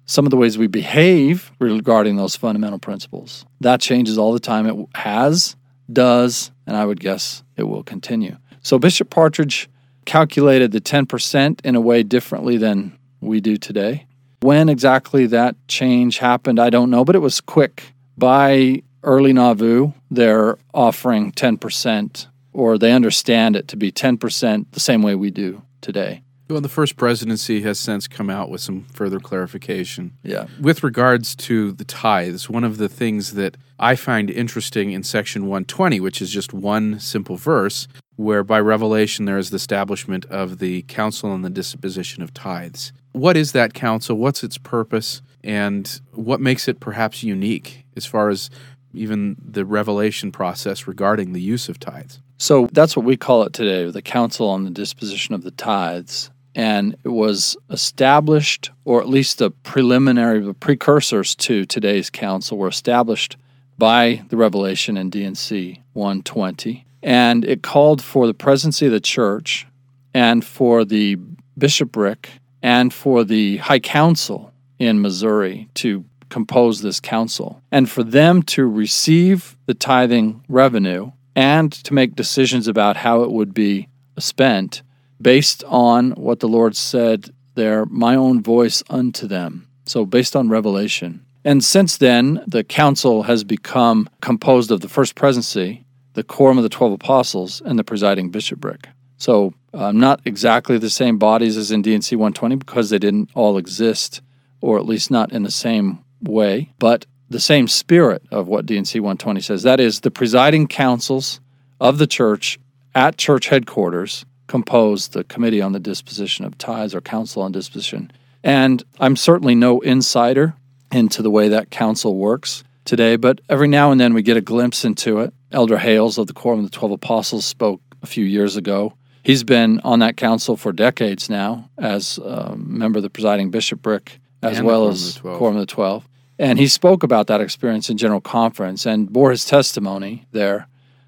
some 0.05 0.25
of 0.25 0.31
the 0.31 0.37
ways 0.37 0.57
we 0.57 0.67
behave 0.67 1.51
regarding 1.59 2.15
those 2.15 2.35
fundamental 2.35 2.79
principles. 2.79 3.45
That 3.61 3.81
changes 3.81 4.17
all 4.17 4.33
the 4.33 4.39
time. 4.39 4.65
It 4.65 4.87
has, 4.95 5.55
does, 5.91 6.51
and 6.65 6.75
I 6.75 6.85
would 6.85 6.99
guess 6.99 7.43
it 7.57 7.63
will 7.63 7.83
continue. 7.83 8.37
So 8.61 8.79
Bishop 8.79 9.09
Partridge 9.09 9.69
calculated 10.05 10.71
the 10.71 10.81
10% 10.81 11.59
in 11.63 11.75
a 11.75 11.81
way 11.81 12.01
differently 12.03 12.57
than 12.57 12.97
we 13.21 13.39
do 13.39 13.57
today. 13.57 14.07
When 14.41 14.69
exactly 14.69 15.27
that 15.27 15.55
change 15.67 16.17
happened, 16.17 16.59
I 16.59 16.69
don't 16.69 16.89
know, 16.89 17.05
but 17.05 17.15
it 17.15 17.19
was 17.19 17.41
quick. 17.41 17.93
By 18.17 18.81
early 19.03 19.33
Nauvoo, 19.33 19.93
they're 20.11 20.57
offering 20.73 21.31
10%, 21.31 22.27
or 22.53 22.77
they 22.77 22.91
understand 22.91 23.55
it 23.55 23.67
to 23.69 23.77
be 23.77 23.91
10% 23.91 24.65
the 24.71 24.79
same 24.79 25.01
way 25.01 25.15
we 25.15 25.31
do 25.31 25.61
today. 25.81 26.23
Well, 26.49 26.61
the 26.61 26.69
first 26.69 26.97
presidency 26.97 27.61
has 27.61 27.79
since 27.79 28.07
come 28.07 28.29
out 28.29 28.49
with 28.49 28.59
some 28.59 28.85
further 28.85 29.19
clarification. 29.19 30.17
Yeah. 30.23 30.47
With 30.59 30.83
regards 30.83 31.35
to 31.35 31.71
the 31.73 31.85
tithes, 31.85 32.49
one 32.49 32.63
of 32.63 32.77
the 32.77 32.89
things 32.89 33.35
that 33.35 33.55
I 33.77 33.95
find 33.95 34.31
interesting 34.31 34.91
in 34.91 35.03
section 35.03 35.43
120, 35.43 35.99
which 35.99 36.23
is 36.23 36.31
just 36.31 36.51
one 36.51 36.99
simple 36.99 37.35
verse, 37.35 37.87
where 38.15 38.43
by 38.43 38.59
revelation 38.59 39.25
there 39.25 39.37
is 39.37 39.51
the 39.51 39.57
establishment 39.57 40.25
of 40.25 40.57
the 40.57 40.81
council 40.83 41.29
on 41.29 41.43
the 41.43 41.51
disposition 41.51 42.23
of 42.23 42.33
tithes. 42.33 42.93
What 43.11 43.37
is 43.37 43.51
that 43.51 43.75
council? 43.75 44.17
What's 44.17 44.43
its 44.43 44.57
purpose? 44.57 45.21
And 45.43 46.01
what 46.13 46.41
makes 46.41 46.67
it 46.67 46.79
perhaps 46.79 47.21
unique 47.23 47.85
as 47.95 48.07
far 48.07 48.29
as 48.29 48.49
even 48.93 49.35
the 49.43 49.65
revelation 49.65 50.31
process 50.31 50.87
regarding 50.87 51.33
the 51.33 51.41
use 51.41 51.69
of 51.69 51.79
tithes? 51.79 52.19
So 52.37 52.69
that's 52.71 52.95
what 52.95 53.05
we 53.05 53.17
call 53.17 53.43
it 53.43 53.53
today, 53.53 53.89
the 53.89 54.01
Council 54.01 54.49
on 54.49 54.63
the 54.63 54.69
Disposition 54.69 55.35
of 55.35 55.43
the 55.43 55.51
Tithes. 55.51 56.31
And 56.55 56.95
it 57.03 57.09
was 57.09 57.55
established, 57.69 58.71
or 58.85 59.01
at 59.01 59.07
least 59.07 59.37
the 59.37 59.51
preliminary, 59.51 60.39
the 60.39 60.53
precursors 60.53 61.35
to 61.35 61.65
today's 61.65 62.09
council 62.09 62.57
were 62.57 62.67
established 62.67 63.37
by 63.77 64.23
the 64.29 64.37
Revelation 64.37 64.97
in 64.97 65.09
D&C 65.09 65.81
120. 65.93 66.85
And 67.03 67.45
it 67.45 67.61
called 67.61 68.01
for 68.01 68.27
the 68.27 68.33
presidency 68.33 68.87
of 68.87 68.91
the 68.91 68.99
church 68.99 69.67
and 70.13 70.43
for 70.43 70.83
the 70.83 71.17
bishopric 71.57 72.29
and 72.61 72.93
for 72.93 73.23
the 73.23 73.57
High 73.57 73.79
Council 73.79 74.51
in 74.79 75.01
Missouri 75.01 75.69
to 75.75 76.03
compose 76.29 76.81
this 76.81 76.99
council 76.99 77.61
and 77.71 77.89
for 77.89 78.03
them 78.03 78.43
to 78.43 78.65
receive 78.65 79.57
the 79.65 79.73
tithing 79.73 80.43
revenue 80.47 81.11
and 81.35 81.71
to 81.71 81.93
make 81.93 82.15
decisions 82.15 82.67
about 82.67 82.97
how 82.97 83.23
it 83.23 83.31
would 83.31 83.53
be 83.53 83.87
spent 84.17 84.81
based 85.21 85.63
on 85.67 86.11
what 86.11 86.39
the 86.39 86.47
Lord 86.47 86.75
said 86.75 87.29
there, 87.55 87.85
my 87.85 88.15
own 88.15 88.41
voice 88.41 88.83
unto 88.89 89.27
them. 89.27 89.67
So, 89.85 90.05
based 90.05 90.35
on 90.35 90.49
revelation. 90.49 91.25
And 91.43 91.63
since 91.63 91.97
then, 91.97 92.43
the 92.47 92.63
council 92.63 93.23
has 93.23 93.43
become 93.43 94.09
composed 94.21 94.71
of 94.71 94.81
the 94.81 94.89
first 94.89 95.15
presidency, 95.15 95.85
the 96.13 96.23
quorum 96.23 96.57
of 96.57 96.63
the 96.63 96.69
12 96.69 96.93
apostles, 96.93 97.61
and 97.65 97.79
the 97.79 97.83
presiding 97.83 98.29
bishopric. 98.29 98.87
So, 99.17 99.53
uh, 99.73 99.91
not 99.91 100.21
exactly 100.25 100.77
the 100.77 100.89
same 100.89 101.17
bodies 101.17 101.57
as 101.57 101.71
in 101.71 101.81
D&C 101.81 102.15
120 102.15 102.55
because 102.55 102.89
they 102.89 102.99
didn't 102.99 103.29
all 103.33 103.57
exist, 103.57 104.21
or 104.61 104.77
at 104.77 104.85
least 104.85 105.11
not 105.11 105.31
in 105.31 105.43
the 105.43 105.51
same 105.51 105.99
way, 106.21 106.71
but 106.79 107.05
the 107.29 107.39
same 107.39 107.67
spirit 107.67 108.23
of 108.31 108.47
what 108.47 108.65
D&C 108.65 108.99
120 108.99 109.41
says. 109.41 109.63
That 109.63 109.79
is, 109.79 110.01
the 110.01 110.11
presiding 110.11 110.67
councils 110.67 111.39
of 111.79 111.97
the 111.97 112.07
church 112.07 112.59
at 112.95 113.17
church 113.17 113.47
headquarters 113.47 114.25
compose 114.47 115.09
the 115.09 115.23
Committee 115.23 115.61
on 115.61 115.73
the 115.73 115.79
Disposition 115.79 116.43
of 116.43 116.57
Tithes 116.57 116.95
or 116.95 117.01
Council 117.01 117.43
on 117.43 117.51
Disposition. 117.51 118.11
And 118.43 118.83
I'm 118.99 119.15
certainly 119.15 119.53
no 119.53 119.79
insider 119.81 120.55
into 120.91 121.21
the 121.21 121.29
way 121.29 121.49
that 121.49 121.69
council 121.69 122.15
works 122.15 122.63
today, 122.83 123.15
but 123.15 123.41
every 123.47 123.67
now 123.67 123.91
and 123.91 124.01
then 124.01 124.13
we 124.13 124.23
get 124.23 124.37
a 124.37 124.41
glimpse 124.41 124.83
into 124.83 125.19
it. 125.19 125.33
Elder 125.51 125.77
Hales 125.77 126.17
of 126.17 126.25
the 126.27 126.33
Quorum 126.33 126.59
of 126.59 126.65
the 126.65 126.75
Twelve 126.75 126.91
Apostles 126.91 127.45
spoke 127.45 127.81
a 128.01 128.07
few 128.07 128.25
years 128.25 128.57
ago. 128.57 128.93
He's 129.23 129.43
been 129.43 129.79
on 129.81 129.99
that 129.99 130.17
council 130.17 130.57
for 130.57 130.71
decades 130.71 131.29
now 131.29 131.69
as 131.77 132.17
a 132.17 132.55
member 132.55 132.97
of 132.97 133.03
the 133.03 133.09
presiding 133.09 133.51
bishopric 133.51 134.19
as 134.41 134.57
And 134.57 134.65
well 134.65 134.87
as 134.87 135.19
Quorum 135.21 135.55
of 135.55 135.61
the 135.61 135.65
Twelve. 135.67 136.07
And 136.39 136.57
he 136.57 136.69
spoke 136.69 137.03
about 137.03 137.27
that 137.27 137.41
experience 137.41 137.89
in 137.89 137.97
General 137.97 138.21
Conference 138.21 138.85
and 138.85 139.11
bore 139.11 139.31
his 139.31 139.43
testimony 139.43 140.25
there 140.31 140.67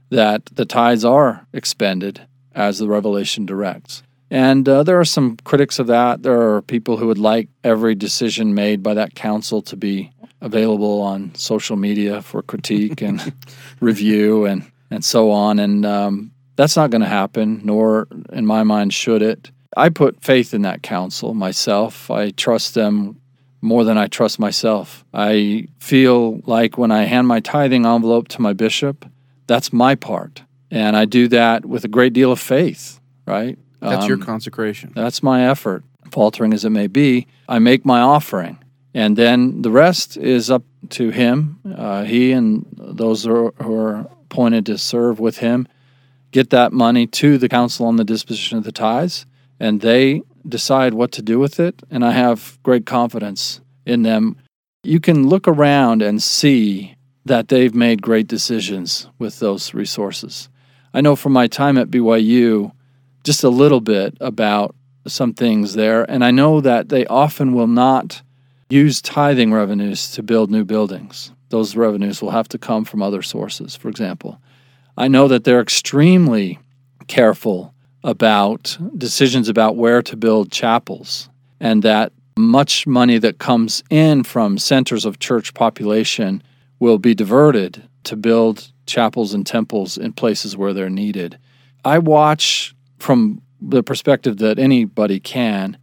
that 0.10 0.46
the 0.48 0.66
tithes 0.66 1.06
are 1.06 1.48
expended 1.54 2.28
as 2.54 2.80
the 2.80 2.88
revelation 2.88 3.46
directs. 3.46 4.04
And 4.30 4.68
uh, 4.68 4.84
there 4.84 5.00
are 5.00 5.06
some 5.06 5.38
critics 5.46 5.80
of 5.80 5.88
that. 5.88 6.24
There 6.24 6.56
are 6.56 6.62
people 6.62 6.98
who 6.98 7.08
would 7.08 7.18
like 7.18 7.48
every 7.64 7.96
decision 7.96 8.54
made 8.54 8.84
by 8.84 8.94
that 8.94 9.16
council 9.16 9.62
to 9.64 9.78
be 9.78 10.12
available 10.42 11.02
on 11.02 11.34
social 11.36 11.78
media 11.78 12.22
for 12.22 12.42
critique 12.42 13.02
and 13.02 13.34
review 13.80 14.46
and, 14.46 14.70
and 14.90 15.04
so 15.04 15.32
on. 15.32 15.60
And 15.60 15.86
um, 15.86 16.32
that's 16.58 16.76
not 16.76 16.90
going 16.90 17.02
to 17.02 17.08
happen, 17.08 17.62
nor 17.64 18.08
in 18.34 18.46
my 18.46 18.64
mind 18.64 18.94
should 18.94 19.22
it. 19.22 19.50
I 19.78 19.88
put 19.88 20.22
faith 20.22 20.54
in 20.54 20.64
that 20.64 20.84
council 20.84 21.34
myself. 21.34 22.12
I 22.12 22.32
trust 22.32 22.74
them 22.74 23.21
more 23.62 23.84
than 23.84 23.98
I 23.98 24.08
trust 24.08 24.40
myself. 24.40 25.06
I 25.14 25.68
feel 25.80 26.42
like 26.46 26.78
when 26.78 26.92
I 26.92 27.04
hand 27.04 27.28
my 27.28 27.40
tithing 27.40 27.86
envelope 27.86 28.28
to 28.30 28.42
my 28.42 28.54
bishop, 28.54 29.06
that's 29.48 29.72
my 29.72 29.96
part. 29.96 30.42
And 30.72 30.96
I 30.96 31.06
do 31.06 31.28
that 31.30 31.66
with 31.66 31.84
a 31.84 31.88
great 31.88 32.14
deal 32.14 32.32
of 32.32 32.40
faith, 32.40 33.00
right? 33.28 33.58
That's 33.82 34.08
your 34.08 34.18
Um, 34.18 34.24
consecration. 34.24 34.92
that's 34.96 35.22
my 35.22 35.48
effort, 35.50 35.84
faltering 36.12 36.54
as 36.54 36.64
it 36.66 36.70
may 36.70 36.88
be. 36.88 37.28
I 37.50 37.60
make 37.60 37.86
my 37.86 38.00
offering, 38.00 38.58
and 38.94 39.18
then 39.18 39.62
the 39.64 39.72
rest 39.72 40.18
is 40.18 40.50
up 40.50 40.64
to 40.90 41.10
him. 41.10 41.58
Uh, 41.76 42.04
he 42.04 42.32
and 42.32 42.66
those 42.78 43.24
who 43.26 43.36
are, 43.48 43.54
who 43.62 43.76
are 43.76 44.08
appointed 44.30 44.66
to 44.68 44.78
serve 44.78 45.20
with 45.20 45.38
him 45.40 45.68
get 46.32 46.50
that 46.52 46.72
money 46.72 47.06
to 47.06 47.38
the 47.38 47.50
council 47.50 47.86
on 47.86 47.98
the 47.98 48.06
disposition 48.06 48.58
of 48.58 48.64
the 48.64 48.72
tithes, 48.72 49.26
and 49.60 49.82
they 49.82 50.22
decide 50.48 50.94
what 50.94 51.12
to 51.14 51.22
do 51.22 51.40
with 51.40 51.60
it. 51.60 51.82
And 51.90 52.04
I 52.04 52.12
have 52.12 52.60
great 52.64 52.86
confidence 52.86 53.62
in 53.86 54.04
them. 54.04 54.38
You 54.84 55.00
can 55.00 55.28
look 55.28 55.48
around 55.48 56.02
and 56.02 56.22
see 56.22 56.96
that 57.26 57.50
they've 57.50 57.76
made 57.76 58.02
great 58.02 58.28
decisions 58.28 59.08
with 59.20 59.40
those 59.40 59.74
resources. 59.74 60.50
I 60.94 61.02
know 61.02 61.16
from 61.16 61.34
my 61.34 61.48
time 61.48 61.78
at 61.78 61.90
BYU 61.90 62.72
just 63.24 63.44
a 63.44 63.50
little 63.50 63.82
bit 63.82 64.18
about 64.20 64.76
some 65.08 65.34
things 65.34 65.74
there, 65.74 66.10
and 66.10 66.24
I 66.24 66.32
know 66.32 66.62
that 66.62 66.90
they 66.90 67.06
often 67.06 67.54
will 67.54 67.68
not 67.68 68.22
use 68.70 69.02
tithing 69.02 69.54
revenues 69.54 70.12
to 70.12 70.24
build 70.24 70.50
new 70.50 70.66
buildings. 70.66 71.32
Those 71.50 71.76
revenues 71.76 72.22
will 72.22 72.32
have 72.32 72.48
to 72.50 72.58
come 72.58 72.86
from 72.86 73.02
other 73.02 73.22
sources, 73.22 73.76
for 73.76 73.90
example. 73.90 74.42
I 74.98 75.08
know 75.08 75.28
that 75.28 75.44
they're 75.44 75.62
extremely 75.62 76.60
careful 77.08 77.74
about 78.04 78.78
decisions 78.98 79.50
about 79.50 79.76
where 79.76 80.02
to 80.02 80.16
build 80.16 80.52
chapels, 80.52 81.30
and 81.60 81.84
that 81.84 82.12
much 82.38 82.88
money 82.88 83.18
that 83.18 83.38
comes 83.38 83.84
in 83.90 84.24
from 84.24 84.58
centers 84.58 85.06
of 85.06 85.20
church 85.20 85.54
population 85.54 86.42
will 86.80 86.98
be 86.98 87.14
diverted 87.14 87.88
to 88.04 88.16
build 88.16 88.72
chapels 88.88 89.34
and 89.34 89.46
temples 89.46 89.98
in 89.98 90.14
places 90.14 90.58
where 90.58 90.74
they're 90.74 90.90
needed. 90.90 91.38
I 91.86 92.00
watch 92.00 92.76
from 93.00 93.42
the 93.62 93.84
perspective 93.84 94.38
that 94.38 94.58
anybody 94.58 95.20
can 95.20 95.78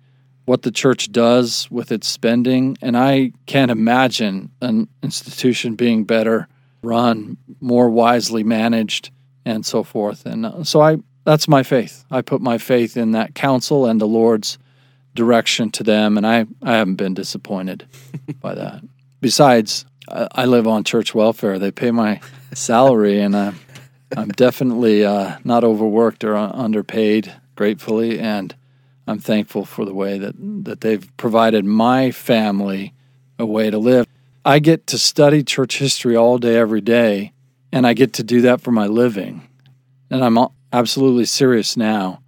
what 0.46 0.62
the 0.62 0.70
church 0.70 1.12
does 1.12 1.70
with 1.70 1.92
its 1.92 2.08
spending, 2.08 2.76
and 2.80 2.96
I 2.96 3.32
can't 3.46 3.70
imagine 3.70 4.50
an 4.62 4.88
institution 5.02 5.74
being 5.74 6.04
better 6.04 6.48
run, 6.82 7.36
more 7.60 7.90
wisely 7.90 8.42
managed, 8.42 9.10
and 9.44 9.64
so 9.66 9.82
forth. 9.82 10.24
And 10.24 10.46
uh, 10.46 10.64
so 10.64 10.80
I 10.80 10.96
that's 11.28 11.46
my 11.46 11.62
faith. 11.62 12.06
I 12.10 12.22
put 12.22 12.40
my 12.40 12.56
faith 12.56 12.96
in 12.96 13.10
that 13.10 13.34
council 13.34 13.84
and 13.84 14.00
the 14.00 14.06
Lord's 14.06 14.56
direction 15.14 15.70
to 15.72 15.82
them, 15.82 16.16
and 16.16 16.26
I, 16.26 16.46
I 16.62 16.76
haven't 16.76 16.94
been 16.94 17.12
disappointed 17.12 17.86
by 18.40 18.54
that. 18.54 18.82
Besides, 19.20 19.84
I, 20.10 20.26
I 20.32 20.44
live 20.46 20.66
on 20.66 20.84
church 20.84 21.14
welfare. 21.14 21.58
They 21.58 21.70
pay 21.70 21.90
my 21.90 22.22
salary, 22.54 23.20
and 23.20 23.36
I'm, 23.36 23.58
I'm 24.16 24.28
definitely 24.30 25.04
uh, 25.04 25.36
not 25.44 25.64
overworked 25.64 26.24
or 26.24 26.34
underpaid, 26.34 27.30
gratefully, 27.56 28.18
and 28.18 28.56
I'm 29.06 29.18
thankful 29.18 29.66
for 29.66 29.84
the 29.84 29.92
way 29.92 30.16
that, 30.16 30.34
that 30.64 30.80
they've 30.80 31.14
provided 31.18 31.66
my 31.66 32.10
family 32.10 32.94
a 33.38 33.44
way 33.44 33.68
to 33.68 33.76
live. 33.76 34.06
I 34.46 34.60
get 34.60 34.86
to 34.86 34.96
study 34.96 35.42
church 35.42 35.76
history 35.78 36.16
all 36.16 36.38
day, 36.38 36.56
every 36.56 36.80
day, 36.80 37.32
and 37.70 37.86
I 37.86 37.92
get 37.92 38.14
to 38.14 38.22
do 38.22 38.40
that 38.40 38.62
for 38.62 38.72
my 38.72 38.86
living. 38.86 39.46
And 40.10 40.24
I'm 40.24 40.38
absolutely 40.72 41.24
serious 41.24 41.76
now. 41.76 42.22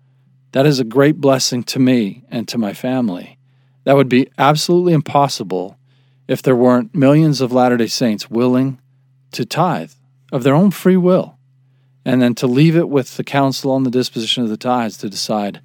That 0.53 0.67
is 0.67 0.81
a 0.81 0.85
great 0.85 1.21
blessing 1.21 1.63
to 1.65 1.79
me 1.79 2.25
and 2.31 2.49
to 2.49 2.59
my 2.59 2.73
family. 2.73 3.39
That 3.85 3.97
would 3.97 4.09
be 4.09 4.29
absolutely 4.39 4.93
impossible 4.93 5.79
if 6.29 6.43
there 6.43 6.57
weren't 6.57 6.95
millions 6.95 7.41
of 7.41 7.53
Latter 7.53 7.77
day 7.77 7.87
Saints 7.87 8.31
willing 8.31 8.81
to 9.33 9.45
tithe 9.45 9.93
of 10.33 10.43
their 10.43 10.55
own 10.55 10.71
free 10.71 10.97
will 10.97 11.39
and 12.05 12.23
then 12.23 12.35
to 12.37 12.47
leave 12.47 12.77
it 12.77 12.89
with 12.89 13.17
the 13.17 13.25
council 13.25 13.73
on 13.73 13.85
the 13.85 13.91
disposition 13.91 14.43
of 14.43 14.49
the 14.49 14.57
tithes 14.57 14.97
to 14.99 15.11
decide 15.11 15.61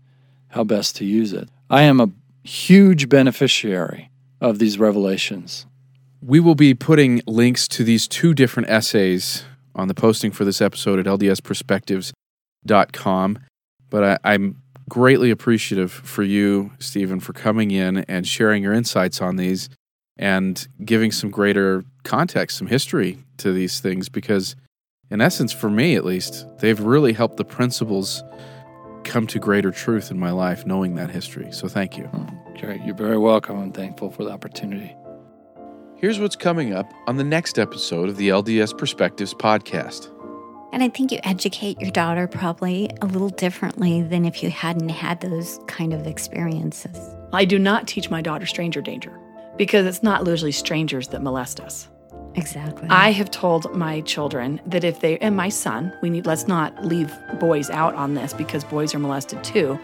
how 0.49 0.63
best 0.63 0.95
to 0.97 1.05
use 1.05 1.33
it. 1.33 1.49
I 1.69 1.83
am 1.83 1.99
a 1.99 2.09
huge 2.43 3.09
beneficiary 3.09 4.11
of 4.41 4.59
these 4.59 4.77
revelations. 4.77 5.65
We 6.21 6.39
will 6.39 6.55
be 6.55 6.73
putting 6.73 7.21
links 7.27 7.67
to 7.69 7.83
these 7.83 8.07
two 8.07 8.33
different 8.33 8.69
essays 8.69 9.45
on 9.75 9.88
the 9.88 9.93
posting 9.93 10.31
for 10.31 10.45
this 10.45 10.61
episode 10.61 10.99
at 10.99 11.07
ldsperspectives.com. 12.65 13.39
But 13.89 14.04
I, 14.04 14.34
I'm 14.34 14.62
greatly 14.89 15.32
appreciative 15.32 15.91
for 15.91 16.23
you, 16.23 16.71
Steven, 16.80 17.19
for 17.19 17.34
coming 17.34 17.71
in 17.71 17.99
and 18.08 18.28
sharing 18.28 18.63
your 18.63 18.73
insights 18.73 19.21
on 19.21 19.36
these 19.36 19.69
and 20.17 20.67
giving 20.84 21.12
some 21.12 21.30
greater 21.30 21.84
context, 22.04 22.58
some 22.58 22.67
history 22.67 23.19
to 23.38 23.51
these 23.51 23.80
things, 23.80 24.10
because 24.10 24.56
in 25.12 25.21
essence, 25.21 25.51
for 25.51 25.69
me 25.69 25.95
at 25.95 26.06
least, 26.06 26.47
they've 26.60 26.80
really 26.80 27.13
helped 27.13 27.38
the 27.38 27.45
principles 27.45 28.23
come 29.04 29.28
to 29.28 29.39
greater 29.39 29.71
truth 29.71 30.10
in 30.10 30.17
my 30.17 30.32
life, 30.32 30.65
knowing 30.65 30.95
that 30.95 31.12
history. 31.12 31.51
So 31.51 31.67
thank 31.67 31.97
you. 31.97 32.06
Hmm. 32.06 32.60
Great. 32.60 32.82
You're 32.84 32.95
very 32.95 33.17
welcome. 33.17 33.60
I'm 33.60 33.71
thankful 33.71 34.10
for 34.10 34.23
the 34.23 34.32
opportunity. 34.32 34.95
Here's 35.97 36.19
what's 36.19 36.36
coming 36.36 36.73
up 36.73 36.91
on 37.08 37.17
the 37.17 37.23
next 37.23 37.60
episode 37.60 38.10
of 38.10 38.17
the 38.17 38.30
LDS 38.30 38.78
Perspectives 38.78 39.34
podcast. 39.34 40.14
And 40.71 40.84
I 40.84 40.89
think 40.89 41.12
you 41.12 41.19
educate 41.23 41.80
your 41.80 41.91
daughter 41.91 42.28
probably 42.28 42.89
a 43.01 43.06
little 43.06 43.30
differently 43.30 44.01
than 44.01 44.25
if 44.25 44.43
you 44.43 44.49
hadn't 44.49 44.89
had 44.89 45.21
those 45.21 45.60
kind 45.67 45.93
of 45.93 46.06
experiences. 46.06 46.97
I 47.32 47.45
do 47.45 47.58
not 47.58 47.88
teach 47.88 48.10
my 48.10 48.21
daughter 48.21 48.45
stranger 48.45 48.82
danger 48.82 49.17
because 49.58 49.86
it's 49.86 50.04
not 50.04 50.25
usually 50.28 50.51
strangers 50.51 51.08
that 51.10 51.21
molest 51.21 51.60
us. 51.60 51.88
Exactly. 52.36 52.89
I 52.89 53.12
have 53.12 53.32
told 53.32 53.73
my 53.73 54.01
children 54.01 54.60
that 54.65 54.84
if 54.84 54.99
they 54.99 55.17
and 55.19 55.36
my 55.36 55.49
son, 55.49 55.93
we 56.01 56.10
need 56.10 56.25
let's 56.25 56.47
not 56.47 56.84
leave 56.84 57.13
boys 57.39 57.69
out 57.69 57.93
on 57.95 58.13
this 58.13 58.34
because 58.34 58.63
boys 58.65 58.93
are 58.93 58.99
molested 58.99 59.43
too. 59.43 59.80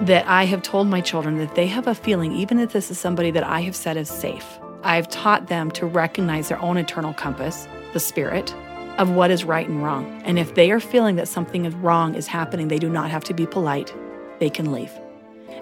That 0.00 0.26
I 0.26 0.44
have 0.44 0.62
told 0.62 0.88
my 0.88 1.02
children 1.02 1.36
that 1.38 1.54
they 1.54 1.66
have 1.66 1.86
a 1.86 1.94
feeling, 1.94 2.32
even 2.32 2.58
if 2.58 2.72
this 2.72 2.90
is 2.90 2.98
somebody 2.98 3.30
that 3.32 3.44
I 3.44 3.60
have 3.60 3.76
said 3.76 3.98
is 3.98 4.08
safe, 4.08 4.58
I've 4.82 5.08
taught 5.10 5.48
them 5.48 5.70
to 5.72 5.86
recognize 5.86 6.48
their 6.48 6.60
own 6.60 6.78
internal 6.78 7.12
compass, 7.12 7.68
the 7.92 8.00
spirit, 8.00 8.54
of 8.98 9.10
what 9.10 9.30
is 9.30 9.44
right 9.44 9.68
and 9.68 9.82
wrong. 9.82 10.22
And 10.24 10.38
if 10.38 10.54
they 10.54 10.70
are 10.70 10.80
feeling 10.80 11.16
that 11.16 11.28
something 11.28 11.64
is 11.64 11.74
wrong 11.76 12.14
is 12.14 12.26
happening, 12.26 12.68
they 12.68 12.78
do 12.78 12.88
not 12.88 13.10
have 13.10 13.24
to 13.24 13.34
be 13.34 13.46
polite. 13.46 13.92
They 14.38 14.50
can 14.50 14.72
leave. 14.72 14.92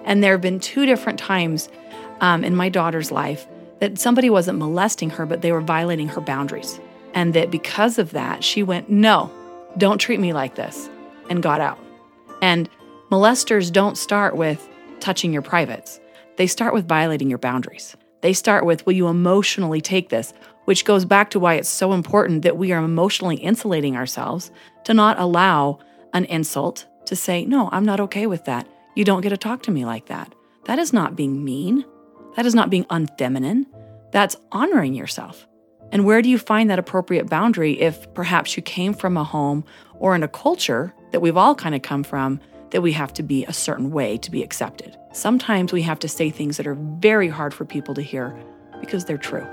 And 0.03 0.23
there 0.23 0.33
have 0.33 0.41
been 0.41 0.59
two 0.59 0.85
different 0.85 1.19
times 1.19 1.69
um, 2.19 2.43
in 2.43 2.55
my 2.55 2.69
daughter's 2.69 3.11
life 3.11 3.47
that 3.79 3.97
somebody 3.97 4.29
wasn't 4.29 4.59
molesting 4.59 5.09
her, 5.11 5.25
but 5.25 5.41
they 5.41 5.51
were 5.51 5.61
violating 5.61 6.07
her 6.09 6.21
boundaries. 6.21 6.79
And 7.13 7.33
that 7.33 7.51
because 7.51 7.97
of 7.97 8.11
that, 8.11 8.43
she 8.43 8.63
went, 8.63 8.89
No, 8.89 9.31
don't 9.77 9.97
treat 9.97 10.19
me 10.19 10.33
like 10.33 10.55
this, 10.55 10.89
and 11.29 11.43
got 11.43 11.61
out. 11.61 11.79
And 12.41 12.69
molesters 13.09 13.71
don't 13.71 13.97
start 13.97 14.35
with 14.35 14.67
touching 14.99 15.33
your 15.33 15.41
privates, 15.41 15.99
they 16.37 16.47
start 16.47 16.73
with 16.73 16.87
violating 16.87 17.29
your 17.29 17.39
boundaries. 17.39 17.95
They 18.21 18.33
start 18.33 18.65
with, 18.65 18.85
Will 18.85 18.93
you 18.93 19.07
emotionally 19.07 19.81
take 19.81 20.09
this? 20.09 20.31
Which 20.65 20.85
goes 20.85 21.05
back 21.05 21.31
to 21.31 21.39
why 21.39 21.55
it's 21.55 21.69
so 21.69 21.93
important 21.93 22.43
that 22.43 22.57
we 22.57 22.71
are 22.71 22.83
emotionally 22.83 23.37
insulating 23.37 23.97
ourselves 23.97 24.51
to 24.83 24.93
not 24.93 25.19
allow 25.19 25.79
an 26.13 26.25
insult 26.25 26.85
to 27.05 27.15
say, 27.15 27.45
No, 27.45 27.69
I'm 27.71 27.85
not 27.85 27.99
okay 27.99 28.27
with 28.27 28.45
that. 28.45 28.67
You 28.95 29.03
don't 29.03 29.21
get 29.21 29.29
to 29.29 29.37
talk 29.37 29.63
to 29.63 29.71
me 29.71 29.85
like 29.85 30.07
that. 30.07 30.33
That 30.65 30.79
is 30.79 30.93
not 30.93 31.15
being 31.15 31.43
mean. 31.43 31.85
That 32.35 32.45
is 32.45 32.55
not 32.55 32.69
being 32.69 32.85
unfeminine. 32.85 33.65
That's 34.11 34.35
honoring 34.51 34.93
yourself. 34.93 35.47
And 35.91 36.05
where 36.05 36.21
do 36.21 36.29
you 36.29 36.37
find 36.37 36.69
that 36.69 36.79
appropriate 36.79 37.29
boundary 37.29 37.79
if 37.81 38.13
perhaps 38.13 38.55
you 38.55 38.63
came 38.63 38.93
from 38.93 39.17
a 39.17 39.23
home 39.23 39.65
or 39.99 40.15
in 40.15 40.23
a 40.23 40.27
culture 40.27 40.93
that 41.11 41.21
we've 41.21 41.37
all 41.37 41.55
kind 41.55 41.75
of 41.75 41.81
come 41.81 42.03
from 42.03 42.39
that 42.69 42.81
we 42.81 42.93
have 42.93 43.11
to 43.13 43.23
be 43.23 43.43
a 43.45 43.53
certain 43.53 43.91
way 43.91 44.17
to 44.19 44.31
be 44.31 44.43
accepted? 44.43 44.97
Sometimes 45.11 45.73
we 45.73 45.81
have 45.81 45.99
to 45.99 46.07
say 46.07 46.29
things 46.29 46.57
that 46.57 46.67
are 46.67 46.75
very 46.75 47.27
hard 47.27 47.53
for 47.53 47.65
people 47.65 47.93
to 47.95 48.01
hear 48.01 48.37
because 48.79 49.03
they're 49.03 49.17
true. 49.17 49.45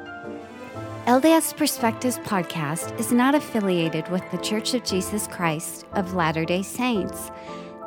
LDS 1.08 1.56
Perspectives 1.56 2.18
podcast 2.18 3.00
is 3.00 3.12
not 3.12 3.34
affiliated 3.34 4.06
with 4.10 4.30
The 4.30 4.36
Church 4.36 4.74
of 4.74 4.84
Jesus 4.84 5.26
Christ 5.26 5.86
of 5.94 6.12
Latter 6.12 6.44
day 6.44 6.60
Saints. 6.60 7.30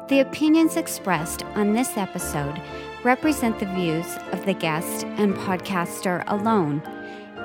The 0.10 0.22
opinions 0.22 0.76
expressed 0.76 1.44
on 1.54 1.74
this 1.74 1.98
episode 1.98 2.60
represent 3.04 3.60
the 3.60 3.68
views 3.68 4.08
of 4.32 4.44
the 4.48 4.56
guest 4.56 5.06
and 5.06 5.36
podcaster 5.36 6.24
alone. 6.26 6.82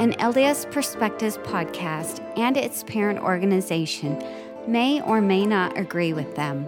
An 0.01 0.15
LDS 0.15 0.73
Perspectives 0.73 1.37
podcast 1.37 2.27
and 2.39 2.57
its 2.57 2.83
parent 2.83 3.19
organization 3.19 4.25
may 4.67 5.03
or 5.03 5.21
may 5.21 5.45
not 5.45 5.77
agree 5.77 6.15
with 6.15 6.37
them. 6.37 6.65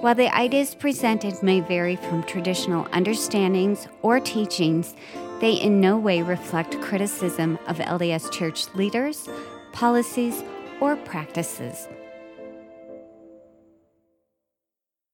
While 0.00 0.14
the 0.14 0.34
ideas 0.34 0.74
presented 0.74 1.42
may 1.42 1.60
vary 1.60 1.96
from 1.96 2.22
traditional 2.22 2.88
understandings 2.92 3.86
or 4.00 4.18
teachings, 4.18 4.94
they 5.40 5.52
in 5.52 5.80
no 5.80 5.98
way 5.98 6.22
reflect 6.22 6.80
criticism 6.80 7.58
of 7.66 7.78
LDS 7.78 8.32
church 8.32 8.66
leaders, 8.74 9.28
policies, 9.72 10.42
or 10.80 10.96
practices. 10.96 11.86